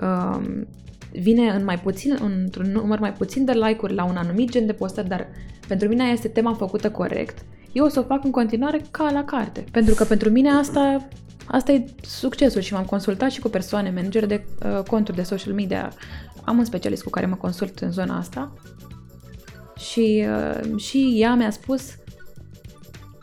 [0.00, 0.66] um,
[1.12, 4.72] vine în mai puțin, într-un număr mai puțin de like-uri la un anumit gen de
[4.72, 5.28] postări, dar
[5.68, 7.44] pentru mine este tema făcută corect,
[7.76, 9.64] eu o să o fac în continuare ca la carte.
[9.70, 11.08] Pentru că pentru mine asta,
[11.46, 15.54] asta e succesul și m-am consultat și cu persoane, manageri de uh, conturi de social
[15.54, 15.92] media.
[16.44, 18.52] Am un specialist cu care mă consult în zona asta
[19.76, 21.82] și, uh, și ea mi-a spus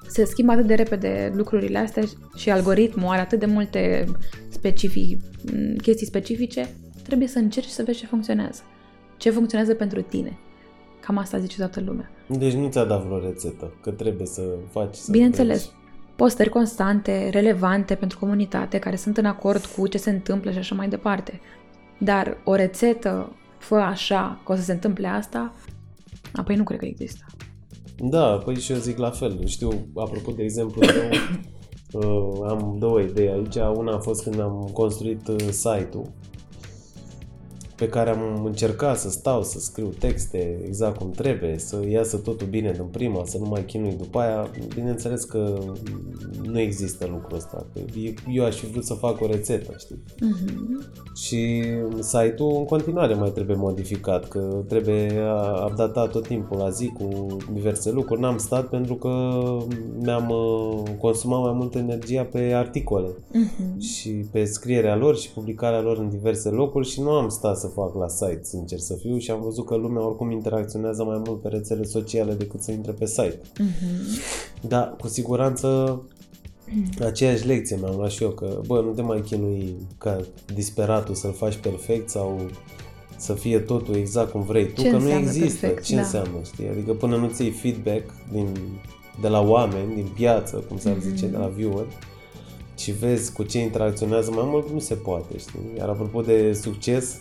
[0.08, 2.04] se schimbă atât de repede lucrurile astea
[2.36, 4.06] și algoritmul are atât de multe
[4.50, 5.20] specific,
[5.52, 6.70] m, chestii specifice,
[7.04, 8.62] trebuie să încerci să vezi ce funcționează.
[9.18, 10.38] Ce funcționează pentru tine.
[11.06, 12.10] Cam asta zice toată lumea.
[12.28, 15.72] Deci nu ți-a dat vreo rețetă, că trebuie să faci să Bineînțeles, vezi.
[16.16, 20.76] postări constante, relevante pentru comunitate, care sunt în acord cu ce se întâmplă și așa
[20.76, 21.40] mai departe.
[22.00, 25.54] Dar o rețetă, fă așa, că o să se întâmple asta,
[26.34, 27.26] apoi nu cred că există.
[27.98, 29.46] Da, păi și eu zic la fel.
[29.46, 31.10] Știu, apropo de exemplu meu,
[32.42, 33.56] uh, am două idei aici.
[33.76, 36.12] Una a fost când am construit uh, site-ul
[37.76, 42.48] pe care am încercat să stau, să scriu texte exact cum trebuie, să iasă totul
[42.48, 44.50] bine din prima, să nu mai chinui după aia.
[44.76, 45.58] Bineînțeles că
[46.44, 47.66] nu există lucrul ăsta.
[47.74, 47.80] Că
[48.34, 50.04] Eu aș fi vrut să fac o rețetă, știi?
[50.20, 50.86] Mhm.
[51.16, 51.64] Și
[52.00, 55.12] site-ul în continuare mai trebuie modificat, că trebuie
[55.70, 58.22] updatat tot timpul la zi cu diverse lucruri.
[58.22, 59.10] N-am stat pentru că
[60.00, 63.80] mi-am uh, consumat mai multă energia pe articole Mhm.
[63.80, 67.72] și pe scrierea lor și publicarea lor în diverse locuri și nu am stat să
[67.74, 71.42] fac la site, sincer să fiu, și am văzut că lumea oricum interacționează mai mult
[71.42, 73.40] pe rețele sociale decât să intre pe site.
[73.60, 74.20] Mhm.
[74.68, 76.02] Da, cu siguranță
[77.06, 80.20] aceeași lecție mi-am luat și eu, că bă, nu te mai chinui ca
[80.54, 82.40] disperatul să-l faci perfect sau
[83.18, 85.60] să fie totul exact cum vrei tu, Ce că nu înseamnă există.
[85.60, 85.84] perfect?
[85.86, 86.02] Ce Da.
[86.02, 86.68] înseamnă, știi?
[86.68, 88.48] Adică până nu ți iei feedback din,
[89.22, 91.86] de la oameni, din piață, cum s-ar zice, de la viewer,
[92.78, 95.60] și vezi cu ce interacționează mai mult, nu se poate, știi?
[95.78, 97.18] Iar apropo de succes,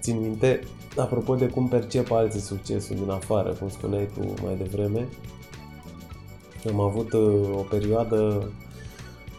[0.00, 0.60] țin minte,
[0.96, 5.08] apropo de cum percep alții succesul din afară, cum spuneai tu mai devreme,
[6.68, 8.52] am avut uh, o perioadă,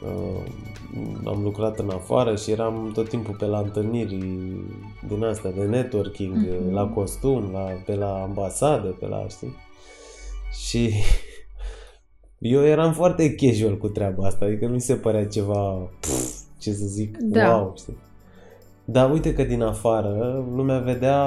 [0.04, 0.44] uh,
[1.26, 4.18] am lucrat în afară și eram tot timpul pe la întâlniri
[5.08, 6.72] din astea de networking, mm-hmm.
[6.72, 9.56] la costum, la, pe la ambasadă, pe la, știi?
[10.68, 10.92] Și
[12.54, 16.74] eu eram foarte casual cu treaba asta, adică nu mi se părea ceva, pf, ce
[16.74, 17.58] să zic, da.
[17.58, 17.98] wow, știi?
[18.92, 21.26] Dar uite că din afară lumea vedea,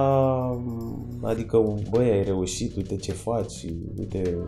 [1.22, 3.64] adică, băi, ai reușit, uite ce faci,
[3.98, 4.38] uite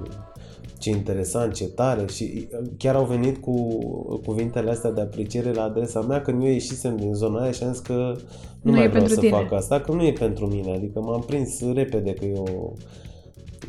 [0.78, 2.48] ce interesant, ce tare și
[2.78, 3.78] chiar au venit cu
[4.26, 7.72] cuvintele astea de apreciere la adresa mea când eu ieșisem din zona aia și am
[7.72, 8.16] zis că
[8.62, 9.30] nu, nu mai vreau să tine.
[9.30, 12.72] fac asta, că nu e pentru mine, adică m-am prins repede că e o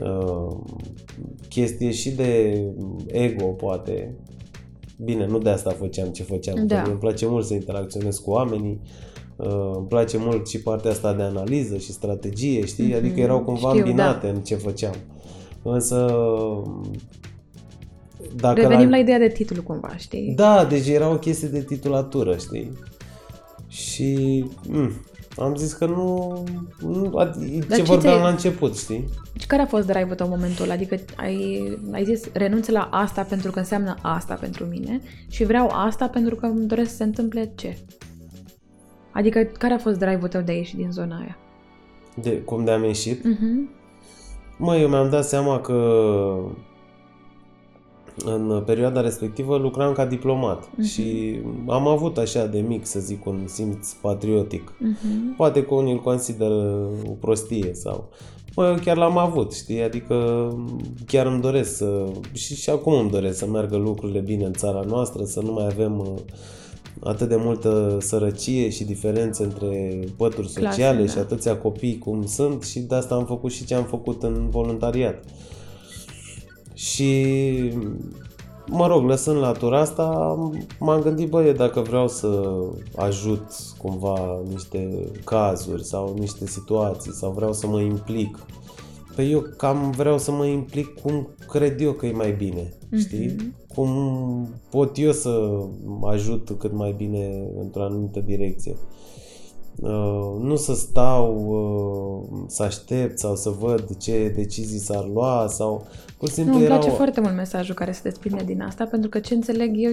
[0.03, 0.57] uh,
[1.49, 2.63] chestie și de
[3.07, 4.15] ego, poate.
[5.03, 6.81] Bine, nu de asta făceam ce făceam, da.
[6.81, 11.23] îmi place mult să interacționez cu oamenii, uh, îmi place mult și partea asta de
[11.23, 12.91] analiză și strategie, știi?
[12.91, 12.97] Mm-hmm.
[12.97, 14.33] Adică erau cumva Știu, îmbinate da.
[14.33, 14.95] în ce făceam.
[15.63, 16.13] Însă
[18.35, 18.95] dacă Revenim la...
[18.95, 20.33] la ideea de titlu cumva, știi?
[20.35, 22.71] Da, deci era o chestie de titulatură, știi?
[23.67, 24.91] Și mm,
[25.37, 26.43] am zis că nu,
[26.79, 27.11] nu
[27.75, 29.09] ce vorbeam la început, știi?
[29.39, 30.73] Și care a fost drive-ul tău în momentul ăla?
[30.73, 35.67] Adică ai, ai zis renunț la asta pentru că înseamnă asta pentru mine și vreau
[35.67, 37.77] asta pentru că îmi doresc să se întâmple ce?
[39.17, 41.37] Adică care a fost drive-ul tău de a ieși din zona aia?
[42.21, 43.19] De cum de am ieșit?
[43.19, 43.75] Uh-huh.
[44.57, 45.73] Mă, eu mi-am dat seama că
[48.25, 50.91] în perioada respectivă lucram ca diplomat uh-huh.
[50.91, 51.35] și
[51.67, 54.71] am avut așa de mic, să zic, un simț patriotic.
[54.71, 55.35] Uh-huh.
[55.37, 58.09] Poate că unii îl consideră o prostie sau...
[58.55, 59.81] Mă, eu chiar l-am avut, știi?
[59.81, 60.47] Adică
[61.05, 62.05] chiar îmi doresc să...
[62.33, 65.65] Și, și acum îmi doresc să meargă lucrurile bine în țara noastră, să nu mai
[65.65, 66.07] avem uh,
[67.03, 71.11] atât de multă sărăcie și diferențe între pături sociale Clase, da.
[71.11, 74.49] și atâția copii cum sunt și de asta am făcut și ce am făcut în
[74.49, 75.23] voluntariat.
[76.73, 77.23] Și
[78.67, 80.35] mă rog, lăsând la tura asta,
[80.79, 82.57] m-am gândit, băie, dacă vreau să
[82.95, 83.43] ajut
[83.77, 88.37] cumva niște cazuri sau niște situații sau vreau să mă implic,
[89.17, 92.97] pe eu cam vreau să mă implic cum cred eu că e mai bine, mm-hmm.
[92.97, 93.55] știi?
[93.73, 93.89] Cum
[94.69, 95.63] pot eu să
[96.01, 98.75] ajut cât mai bine într-o anumită direcție.
[99.75, 101.45] Uh, nu să stau
[102.31, 106.59] uh, să aștept sau să văd ce decizii s-ar lua sau pur și simplu nu,
[106.59, 106.93] îmi place o...
[106.93, 109.91] foarte mult mesajul care se desprinde din asta pentru că ce înțeleg eu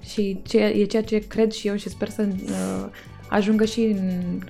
[0.00, 2.86] și ce, e ceea ce cred și eu și sper să uh,
[3.28, 4.40] ajungă și în,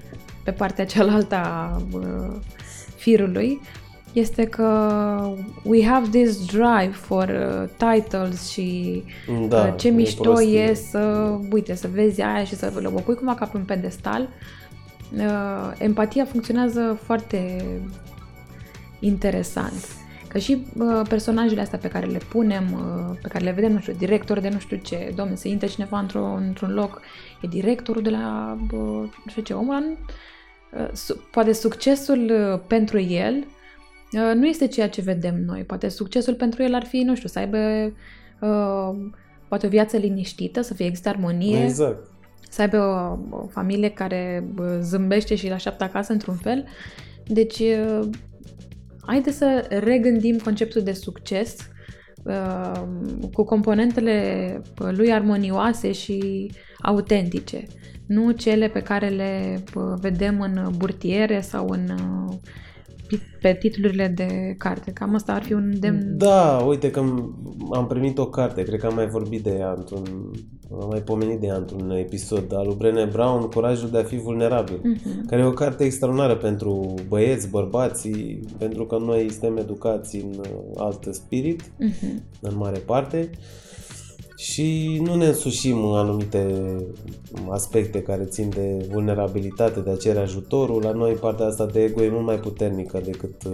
[0.45, 2.37] pe partea cealaltă a uh,
[2.97, 3.61] firului
[4.15, 4.67] este că
[5.63, 9.03] we have this drive for uh, titles și
[9.49, 13.15] da, uh, ce mișto e, e să, uite, să vezi aia și să o pui
[13.15, 14.29] cumva ca pe un pedestal
[15.17, 17.65] uh, empatia funcționează foarte
[19.01, 19.87] interesant.
[20.29, 23.81] Că și uh, personajele astea pe care le punem, uh, pe care le vedem, nu
[23.81, 27.01] știu, director de nu știu ce, domne, se intre cineva într-o, într-un loc,
[27.41, 28.79] e directorul de la, uh,
[29.25, 29.99] nu știu ce, omul
[30.73, 33.54] uh, su- poate succesul uh, pentru el uh,
[34.35, 35.65] nu este ceea ce vedem noi.
[35.65, 37.59] Poate succesul pentru el ar fi, nu știu, să aibă
[38.41, 39.11] uh,
[39.49, 41.63] poate o viață liniștită, să fie există armonie.
[41.63, 42.13] Exact
[42.55, 42.79] să aibă
[43.31, 44.49] o, o familie care
[44.81, 46.65] zâmbește și îl așteaptă acasă într-un fel.
[47.27, 47.63] Deci,
[49.07, 51.57] haide să regândim conceptul de succes
[53.33, 56.51] cu componentele lui armonioase și
[56.83, 57.67] autentice,
[58.07, 59.65] nu cele pe care le
[60.01, 61.87] vedem în burtiere sau în
[63.41, 64.91] pe titlurile de carte.
[64.91, 66.17] Cam asta ar fi un demn...
[66.17, 66.99] Da, uite că
[67.73, 70.31] am primit o carte, cred că am mai vorbit de ea într-un...
[70.81, 74.17] Am mai pomenit de ea într-un episod al lui Brené Brown, Curajul de a fi
[74.17, 75.27] vulnerabil, uh-huh.
[75.27, 80.41] care e o carte extraordinară pentru băieți, bărbații, pentru că noi suntem educați în
[80.77, 82.41] alt spirit, uh-huh.
[82.41, 83.31] în mare parte.
[83.31, 83.64] Uh,
[84.37, 86.67] și nu ne însușim în anumite
[87.49, 90.83] aspecte care țin de vulnerabilitate, de a cere ajutorul.
[90.83, 93.53] La noi partea asta de ego e mult mai puternică decât uh,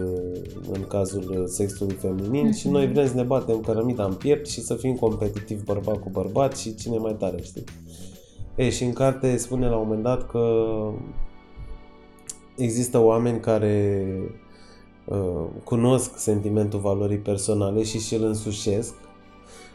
[0.72, 2.58] în cazul sexului feminin mm-hmm.
[2.58, 6.10] și noi vrem să ne batem cărămida în piept și să fim competitivi bărbat cu
[6.12, 7.64] bărbat și cine mai tare, știi?
[8.54, 10.64] E, și în carte spune la un moment dat că
[12.56, 14.06] există oameni care
[15.04, 18.94] uh, cunosc sentimentul valorii personale și și îl însușesc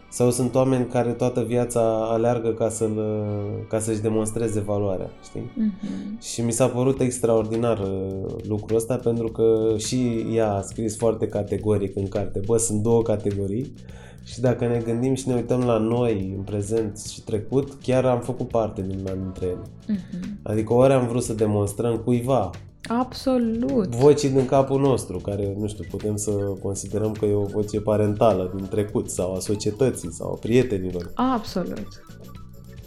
[0.09, 3.25] sau sunt oameni care toată viața aleargă ca, să-l,
[3.67, 5.41] ca să-și demonstreze valoarea, știi?
[5.41, 6.21] Uh-huh.
[6.21, 11.27] Și mi s-a părut extraordinar uh, lucrul ăsta pentru că și ea a scris foarte
[11.27, 13.73] categoric în carte, bă, sunt două categorii
[14.23, 18.19] și dacă ne gândim și ne uităm la noi în prezent și trecut, chiar am
[18.19, 19.61] făcut parte din una dintre ele.
[19.61, 20.41] Uh-huh.
[20.43, 22.49] Adică ori am vrut să demonstrăm cuiva
[22.88, 23.95] Absolut.
[23.95, 26.31] vocii din capul nostru, care, nu știu, putem să
[26.61, 31.11] considerăm că e o voce parentală din trecut sau a societății sau a prietenilor.
[31.15, 31.88] Absolut.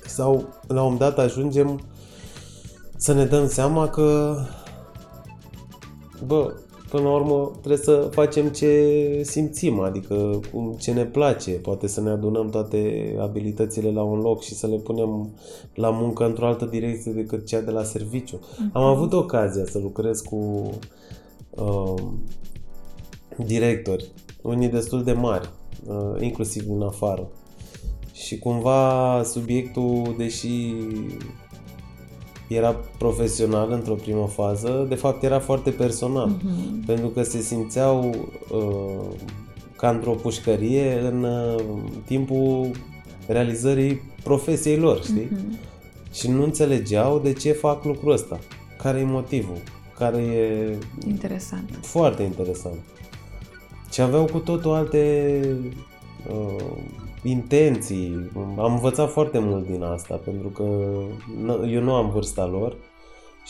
[0.06, 1.80] Sau, la un moment dat, ajungem
[2.96, 4.36] să ne dăm seama că,
[6.26, 6.54] bă,
[6.88, 12.00] până la urmă trebuie să facem ce simțim, adică cum- ce ne place, poate să
[12.00, 15.30] ne adunăm toate abilitățile la un loc și să le punem
[15.74, 18.40] la muncă într-o altă direcție decât cea de la serviciu.
[18.72, 20.70] Am avut ocazia să lucrez cu
[21.50, 21.94] uh,
[23.36, 24.10] directori,
[24.42, 25.50] unii destul de mari,
[25.86, 27.30] uh, inclusiv din afară.
[28.12, 30.74] Și cumva subiectul, deși
[32.48, 36.26] era profesional într-o primă fază, de fapt era foarte personal.
[36.26, 36.84] Mhm.
[36.86, 38.14] Pentru că se simțeau
[38.52, 39.16] uh,
[39.76, 41.62] ca într-o pușcărie în uh,
[42.04, 42.70] timpul
[43.26, 45.28] realizării profesiei lor, știi?
[45.30, 45.58] Mhm.
[46.12, 48.38] Și nu înțelegeau de ce fac lucrul ăsta.
[48.82, 49.56] Care e motivul?
[49.98, 50.76] Care e
[51.06, 51.78] Interesant.
[51.82, 52.78] foarte interesant.
[53.92, 55.40] Și aveau cu totul alte
[56.28, 56.64] uh,
[57.22, 58.30] intenții.
[58.58, 60.64] Am învățat foarte mult din asta, pentru că
[61.44, 62.76] n- eu nu am vârsta lor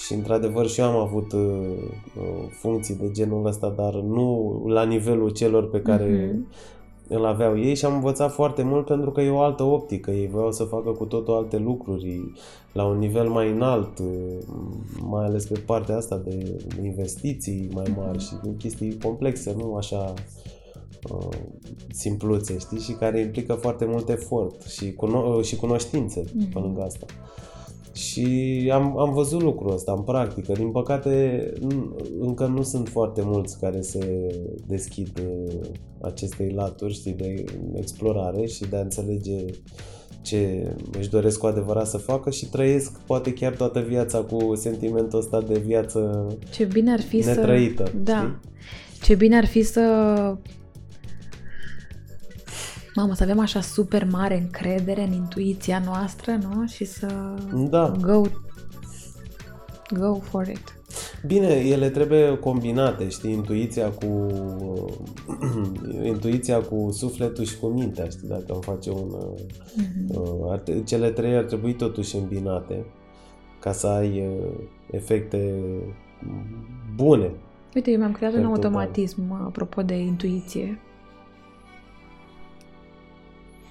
[0.06, 1.40] și într-adevăr și eu am avut uh,
[2.18, 6.46] uh, funcții de genul ăsta, dar nu la nivelul celor pe care Mhm.
[7.08, 10.10] îl aveau ei și am învățat foarte mult pentru că e o altă optică.
[10.10, 12.20] Ei voiau să facă cu totul alte lucruri
[12.72, 13.98] la un nivel mai înalt,
[15.02, 19.96] mai ales pe partea asta de investiții mai mari și de chestii complexe, nu așa
[20.16, 20.56] uh,
[21.90, 22.78] simpluțe, știi?
[22.80, 26.52] Și care implică foarte mult efort și, cuno- și cunoștințe Mhm.
[26.52, 27.06] pe lângă asta.
[27.92, 28.26] Și
[28.72, 30.52] am, am văzut lucrul ăsta în practică.
[30.52, 34.26] Din păcate, n- încă nu sunt foarte mulți care se
[34.66, 35.54] deschid uh,
[36.00, 37.44] acestei laturi, știi, de
[37.74, 39.44] explorare și de a înțelege
[40.22, 45.18] ce își doresc cu adevărat să facă și trăiesc poate chiar toată viața cu sentimentul
[45.18, 47.30] ăsta de viață Ce bine ar fi să...
[47.34, 47.92] netrăită.
[48.02, 48.40] Da.
[49.02, 49.80] Ce bine ar fi să...
[52.98, 56.66] Mamă, să avem așa super mare încredere în intuiția noastră, nu?
[56.66, 57.66] Și să Știi?
[57.68, 57.92] Da.
[58.00, 58.22] go,
[59.98, 60.78] go for it.
[61.26, 64.26] Bine, ele trebuie combinate, știi, intuiția cu
[66.12, 69.08] intuiția cu sufletul și cu mintea, știi, dacă îmi face un
[69.76, 70.18] Mhm.
[70.20, 72.84] uh, ar, te- cele trei ar trebui totuși îmbinate
[73.60, 74.54] ca să ai uh,
[74.90, 75.54] efecte
[76.96, 77.30] bune.
[77.74, 78.64] Uite, eu mi-am creat un Per total.
[78.64, 80.78] automatism apropo de intuiție.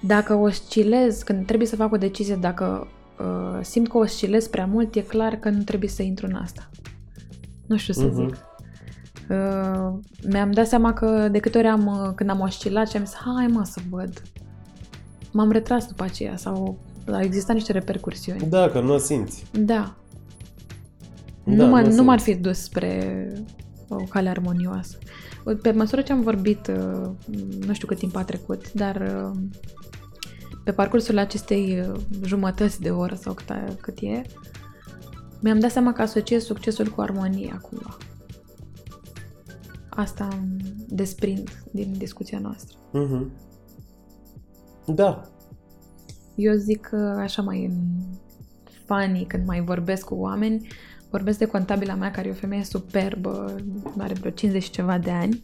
[0.00, 2.86] Dacă oscilez, când trebuie să fac o decizie, dacă
[3.20, 6.68] uh, simt că oscilez prea mult, e clar că nu trebuie să intru în asta.
[7.66, 8.14] Nu știu să Mhm.
[8.14, 8.36] zic.
[9.30, 9.98] Uh,
[10.30, 13.14] mi-am dat seama că de câte ori am, uh, când am oscilat și am zis,
[13.14, 14.22] hai mă să văd.
[15.32, 16.78] M-am retras după aceea sau
[17.12, 18.48] au existat niște repercursiuni.
[18.48, 19.44] Da, că nu o simți.
[19.52, 19.94] Da.
[21.44, 22.38] Da, nu, m- nu nu m-ar simți.
[22.38, 23.26] fi dus spre
[23.88, 24.98] o cale armonioasă.
[25.62, 27.10] Pe măsură ce am vorbit, uh,
[27.66, 28.96] nu știu cât timp a trecut, dar
[29.30, 29.40] uh,
[30.64, 34.22] pe parcursul acestei uh, jumătăți de oră sau cât, a- cât e,
[35.40, 37.96] mi-am dat seama că asociez succesul cu armonia cumva.
[39.88, 40.56] Asta îmi
[40.88, 42.76] desprind din discuția noastră.
[42.92, 43.32] Mhm.
[44.86, 45.22] Da.
[46.34, 47.78] Eu zic că așa mai în
[48.86, 50.68] funny când mai vorbesc cu oameni,
[51.10, 53.54] vorbesc de contabila mea care e o femeie superbă,
[53.98, 55.42] are vreo 50 și ceva de ani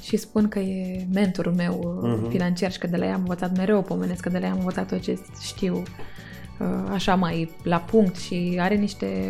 [0.00, 2.22] și spun că e mentorul meu Mhm.
[2.22, 4.52] uh, financiar și că de la ea am învățat mereu, pomenesc că de la ea
[4.52, 5.82] am învățat tot ce știu
[6.60, 9.28] uh, așa mai la punct și are niște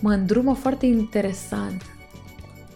[0.00, 1.82] mă îndrumă foarte interesant.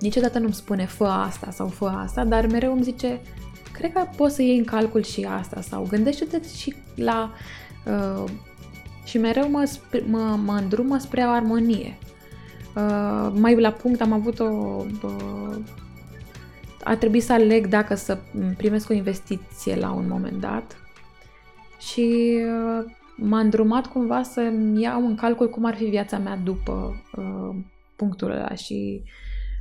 [0.01, 3.21] Niciodată nu-mi spune fă asta sau fă asta, dar mereu îmi zice
[3.73, 7.33] cred că poți să iei în calcul și asta sau gândește-te și la
[7.87, 8.25] uh,
[9.07, 11.99] și mereu mă, spre, mă, mă îndrumă spre o armonie.
[12.77, 15.57] Uh, mai la punct am avut o uh,
[16.87, 18.19] a trebuit să aleg dacă să
[18.57, 20.77] primesc o investiție la un moment dat
[21.79, 22.85] și uh,
[23.17, 27.57] m-a îndrumat cumva să-mi iau în calcul cum ar fi viața mea după uh,
[27.97, 29.03] punctul ăla și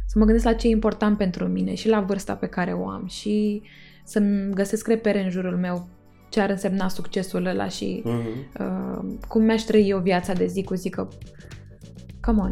[0.07, 2.87] să mă gândesc la ce e important pentru mine și la vârsta pe care o
[2.87, 3.61] am și
[4.03, 5.87] să-mi găsesc repere în jurul meu
[6.35, 8.27] ce ar însemna succesul ăla și Mhm.
[8.59, 11.07] uh, cum mi-aș trăi eu viața de zi cu zi că
[12.21, 12.51] come on,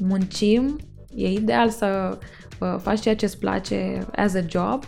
[0.00, 0.78] muncim,
[1.14, 2.18] e ideal să
[2.60, 4.84] uh, faci ceea ce îți place as a job,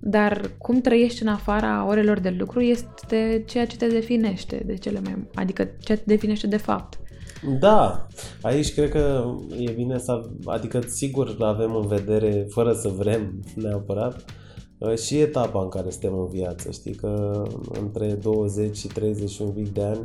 [0.00, 5.00] dar cum trăiești în afara orelor de lucru este ceea ce te definește de cele
[5.04, 6.98] mai, adică ce te definește de fapt.
[7.58, 8.06] Da,
[8.42, 9.24] aici cred că
[9.58, 14.22] e bine să, adică sigur avem în vedere, fără să vrem neapărat, uh,
[14.96, 16.70] și etapa în care suntem în viață.
[16.70, 17.42] Știi că
[17.80, 20.02] între 20 și 30 și un pic de ani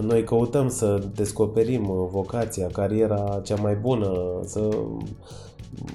[0.00, 4.68] Noi căutăm să descoperim vocația, cariera cea mai bună, să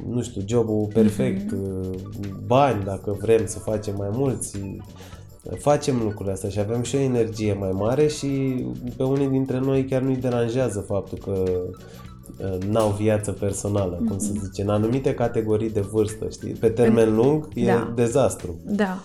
[0.10, 2.46] nu știu, jobul perfect, mm-hmm.
[2.46, 4.60] bani dacă vrem să facem mai mulți,
[5.58, 8.66] facem lucrurile astea și avem și o energie mai mare și
[8.98, 11.76] pe unii dintre noi chiar nu-i deranjează faptul că uh,
[12.70, 14.08] n-au viață personală, mm-hmm.
[14.08, 14.44] cum se mhm.
[14.44, 16.52] zice, în anumite categorii de vârstă, știi?
[16.54, 17.92] Pe termen lung e da.
[17.96, 18.56] dezastru.
[18.66, 19.00] Da.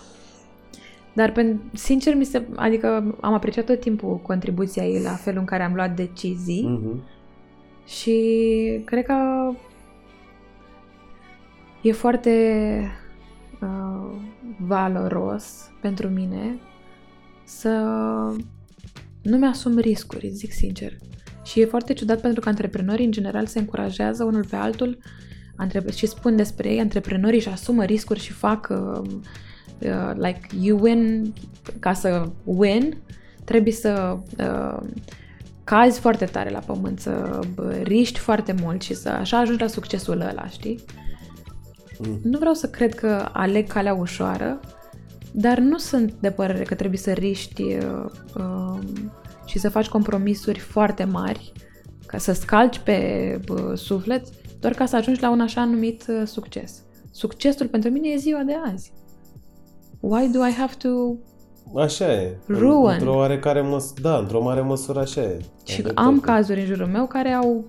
[1.13, 1.33] Dar,
[1.73, 5.73] sincer, mi se, adică am apreciat tot timpul contribuția ei la felul în care am
[5.73, 7.03] luat decizii mm-hmm.
[7.85, 9.15] și cred că
[11.81, 12.31] e foarte
[13.61, 14.11] uh,
[14.57, 16.59] valoros pentru mine
[17.43, 17.69] să
[19.21, 20.93] nu mi-asum riscuri, zic sincer.
[21.43, 24.97] Și e foarte ciudat pentru că antreprenorii în general se încurajează unul pe altul
[25.93, 29.01] și spun despre ei, antreprenorii își asumă riscuri și fac uh,
[29.79, 31.33] uh, like you win,
[31.79, 32.97] ca să win,
[33.43, 34.87] trebuie să uh,
[35.63, 37.39] cazi foarte tare la pământ, să
[37.83, 40.79] riști foarte mult și să așa ajungi la succesul ăla, știi?
[41.99, 42.19] Mm.
[42.23, 44.59] Nu vreau să cred că aleg calea ușoară,
[45.31, 48.79] dar nu sunt de părere că trebuie să riști uh, uh,
[49.45, 51.51] și să faci compromisuri foarte mari,
[52.05, 54.27] ca să scalci pe uh, suflet,
[54.59, 56.83] doar ca să ajungi la un așa numit uh, succes.
[57.11, 58.93] Succesul pentru mine e ziua de azi.
[59.99, 60.89] Why do I have to
[61.75, 62.37] Așa e.
[62.47, 62.93] Ruin.
[62.93, 65.39] Într-o oarecare măsură, da, într-o mare măsură așa e.
[65.65, 67.67] Și am cazuri în jurul meu care au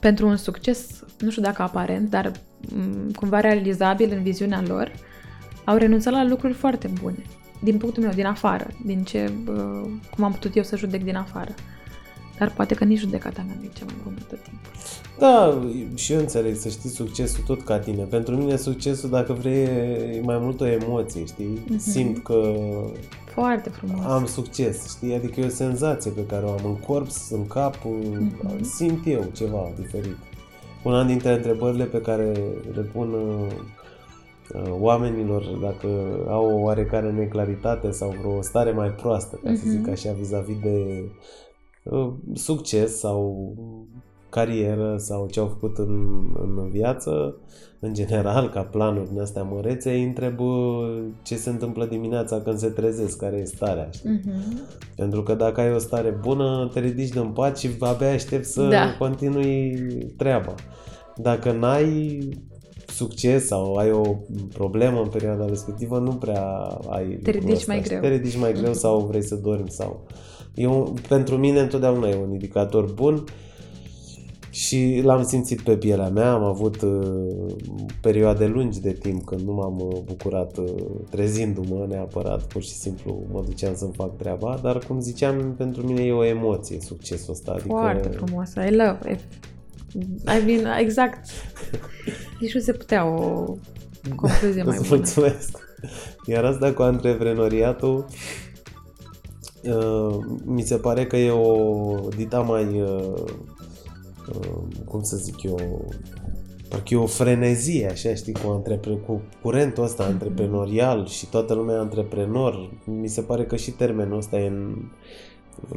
[0.00, 2.32] pentru un succes, nu știu dacă aparent, dar
[2.74, 4.92] mm, cumva realizabil în viziunea lor,
[5.64, 7.22] au renunțat la lucruri foarte bune.
[7.62, 9.32] Din punctul meu, din afară, din ce,
[10.14, 11.54] cum am putut eu să judec din afară.
[12.38, 14.70] Dar poate că nici judecata mea nu e cea mai bună tot timpul.
[15.18, 15.62] Da,
[15.94, 18.02] și eu înțeleg să știi succesul tot ca tine.
[18.02, 19.62] Pentru mine succesul, dacă vrei,
[20.16, 21.58] e mai mult o emoție, știi?
[21.64, 21.76] Mm-hmm.
[21.76, 22.52] Simt că
[23.34, 24.04] foarte frumos.
[24.04, 25.14] Am succes, știi?
[25.14, 28.60] Adică e o senzație pe care o am în corp, în cap, mm-hmm.
[28.60, 30.16] simt eu ceva diferit.
[30.82, 32.32] Una dintre întrebările pe care
[32.74, 33.52] le pun uh,
[34.80, 35.88] oamenilor dacă
[36.28, 39.56] au o oarecare neclaritate sau vreo stare mai proastă, ca mm-hmm.
[39.56, 39.90] să zic mhm.
[39.90, 41.04] așa, vis-a-vis de
[41.82, 43.52] uh, succes sau
[44.32, 47.36] carieră sau ce au făcut în, în viață,
[47.80, 50.38] în general, ca planuri din astea mărețe, îi întreb
[51.22, 54.20] ce se întâmplă dimineața când se trezesc, care e starea, știi?
[54.20, 54.94] Uh-huh.
[54.96, 58.68] Pentru că dacă ai o stare bună, te ridici din pat și abia aștept să
[58.68, 58.96] da.
[58.98, 59.76] continui
[60.16, 60.54] treaba.
[61.16, 62.18] Dacă n-ai
[62.92, 64.16] succes sau ai o
[64.52, 66.42] problemă în perioada respectivă, nu prea
[66.88, 68.00] ai Te ridici mai greu.
[68.00, 68.78] Te ridici mai greu uh-huh.
[68.78, 70.06] sau vrei să dormi sau...
[70.54, 73.24] Eu, pentru mine întotdeauna e un indicator bun
[74.50, 77.54] și l-am simțit pe pielea mea, am avut uh,
[78.00, 80.64] perioade lungi de timp când nu m-am uh, bucurat uh,
[81.10, 86.02] trezindu-mă neapărat, pur și simplu mă duceam să-mi fac treaba, dar cum ziceam, pentru mine
[86.02, 87.52] e o emoție succesul ăsta.
[87.52, 87.68] Adică...
[87.68, 89.20] Foarte frumos, I love it.
[90.00, 91.30] I mean, exact.
[92.40, 93.44] Nici nu se putea o
[94.16, 94.88] concluzie mai bună.
[94.88, 95.58] Mulțumesc.
[96.26, 98.06] Iar asta cu antreprenoriatul,
[99.62, 103.24] uh, mi se pare că e o dita mai uh,
[104.28, 105.84] Uh, cum să zic eu,
[106.68, 110.12] parcă e o frenezie, așa, știi, cu, antrepre- cu curentul ăsta mhm.
[110.12, 112.70] antreprenorial și toată lumea antreprenor.
[112.84, 114.90] Mi se pare că și termenul ăsta e în,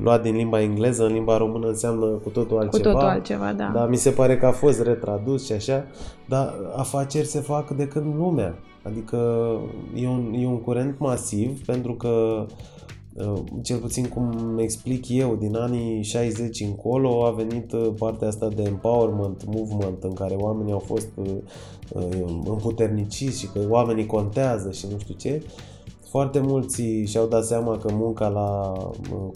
[0.02, 2.84] luat din limba engleză, în limba română înseamnă cu totul altceva.
[2.84, 3.72] Cu totul altceva, da.
[3.74, 5.86] Dar mi se pare că a fost retradus și așa,
[6.26, 8.56] dar afaceri se fac de când lumea.
[8.84, 9.18] Adică
[9.96, 12.54] e un, e un curent masiv pentru că uh,
[13.16, 18.48] Uh, cel puțin cum explic eu, din anii 60 încolo a venit uh, partea asta
[18.48, 21.28] de empowerment movement în care oamenii au fost uh,
[22.46, 25.44] împuterniciți și că oamenii contează și nu știu ce.
[26.10, 28.74] Foarte mulți și-au dat seama că munca la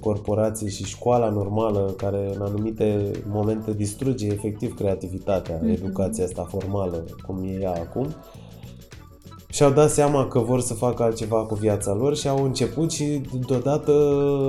[0.02, 5.72] corporații și școala normală, care în anumite momente distruge efectiv creativitatea, mm-hmm.
[5.72, 8.08] educația asta formală, cum e ea acum,
[9.52, 13.22] și-au dat seama că vor să facă altceva cu viața lor și au început și
[13.48, 13.92] deodată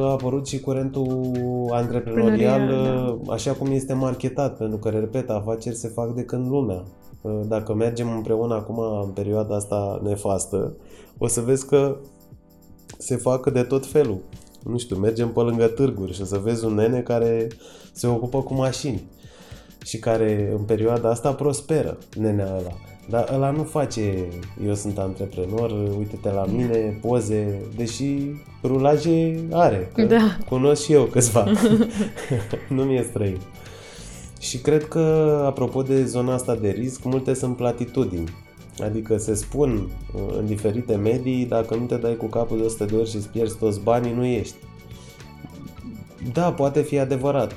[0.03, 1.33] a apărut și curentul
[1.71, 2.69] antreprenorial
[3.25, 3.33] da.
[3.33, 6.83] așa cum este marketat, pentru că, repet, afaceri se fac de când lumea.
[7.49, 10.77] Dacă mergem împreună acum în perioada asta nefastă,
[11.23, 11.97] o să vezi că
[12.99, 14.19] se fac de tot felul.
[14.65, 17.49] Nu știu, mergem pe lângă târguri și o să vezi un nene care
[17.93, 19.03] se ocupă cu mașini
[19.85, 22.77] și care în perioada asta prosperă, nenea ăla.
[23.09, 24.29] Dar ăla nu face,
[24.67, 28.19] eu sunt antreprenor, uite-te la mine, poze, deși
[28.63, 29.91] rulaje are.
[29.95, 30.37] Că da.
[30.49, 31.47] Cunosc și eu câțiva.
[32.69, 33.41] nu mi-e străin.
[34.39, 35.01] Și cred că,
[35.47, 38.29] apropo de zona asta de risc, multe sunt platitudini.
[38.83, 39.73] Adică se spun
[40.15, 43.17] uh, în diferite medii, dacă nu te dai cu capul de 100 de ori și
[43.17, 44.55] îți pierzi toți banii, nu ești.
[46.33, 47.53] da, poate fi adevărat.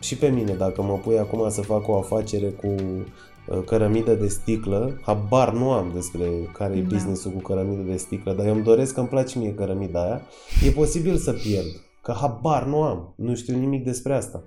[0.00, 4.26] Și pe mine, dacă mă pui acum să fac o afacere cu uh, cărămidă de
[4.28, 6.88] sticlă, habar nu am despre care e Da.
[6.88, 10.22] businessul cu cărămidă de sticlă, dar eu îmi doresc că îmi place mie cărămida aia,
[10.66, 14.42] e posibil să pierd, că habar nu am, nu știu nimic despre asta.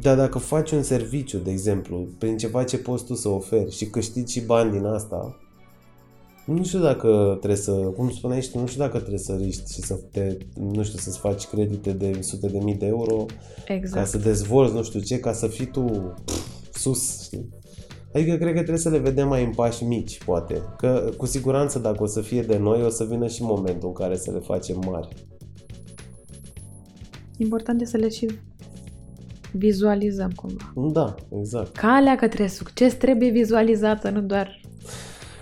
[0.00, 3.84] Dar dacă faci un serviciu, de exemplu, prin ceva ce poți tu să oferi și
[3.86, 5.38] câștigi și bani din asta,
[6.46, 9.72] nu știu dacă trebuie să, cum spuneai și tu, nu știu dacă trebuie să riști
[9.72, 13.26] și să te, nu știu, să-ți faci credite de sute de mii de euro
[13.66, 14.08] ca Exact.
[14.08, 17.48] să dezvolți nu știu ce, ca să fii tu pf, sus, știi?
[18.14, 20.62] Adică cred că trebuie să le vedem mai în pași mici, poate.
[20.78, 23.94] Că cu siguranță dacă o să fie de noi, o să vină și momentul în
[23.94, 25.08] care să le facem mari.
[27.36, 28.28] Important este să le și
[29.52, 30.92] vizualizăm cumva.
[30.92, 31.76] Da, exact.
[31.76, 34.60] Calea către succes trebuie vizualizată, nu doar...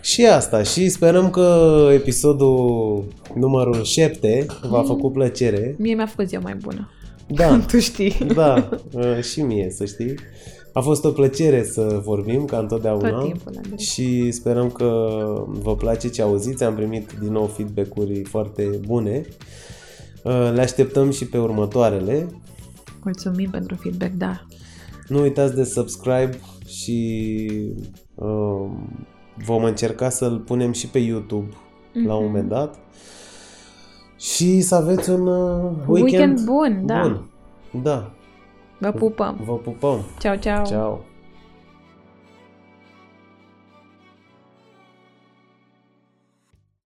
[0.00, 3.04] Și asta, și sperăm că episodul
[3.34, 5.74] numărul 7 v-a făcut plăcere.
[5.78, 6.90] Mie mi-a făcut ziua mai bună.
[7.26, 8.16] Da, tu știi.
[8.34, 10.14] da, uh, și mie, să știi.
[10.72, 13.10] A fost o plăcere să vorbim, ca întotdeauna.
[13.10, 13.78] Tot timpul, Andrei.
[13.78, 15.08] Și sperăm că
[15.46, 16.64] vă place ce auziți.
[16.64, 19.22] Am primit din nou feedback-uri foarte bune.
[20.22, 22.26] Uh, Le așteptăm și pe următoarele.
[23.02, 24.40] Mulțumim pentru feedback, da.
[25.08, 27.50] Nu uitați de subscribe și
[28.14, 28.70] uh,
[29.44, 31.48] vom încerca să-l punem și pe YouTube
[32.06, 32.26] la un Mhm.
[32.26, 32.78] moment dat.
[34.18, 37.00] Și să aveți un uh, Weekend bun, da.
[37.02, 37.30] bun.
[37.82, 38.10] Da.
[38.78, 39.40] Vă pupăm.
[39.44, 40.04] Vă pupăm.
[40.20, 40.64] Ceau, ceau.
[40.66, 41.00] Ciao.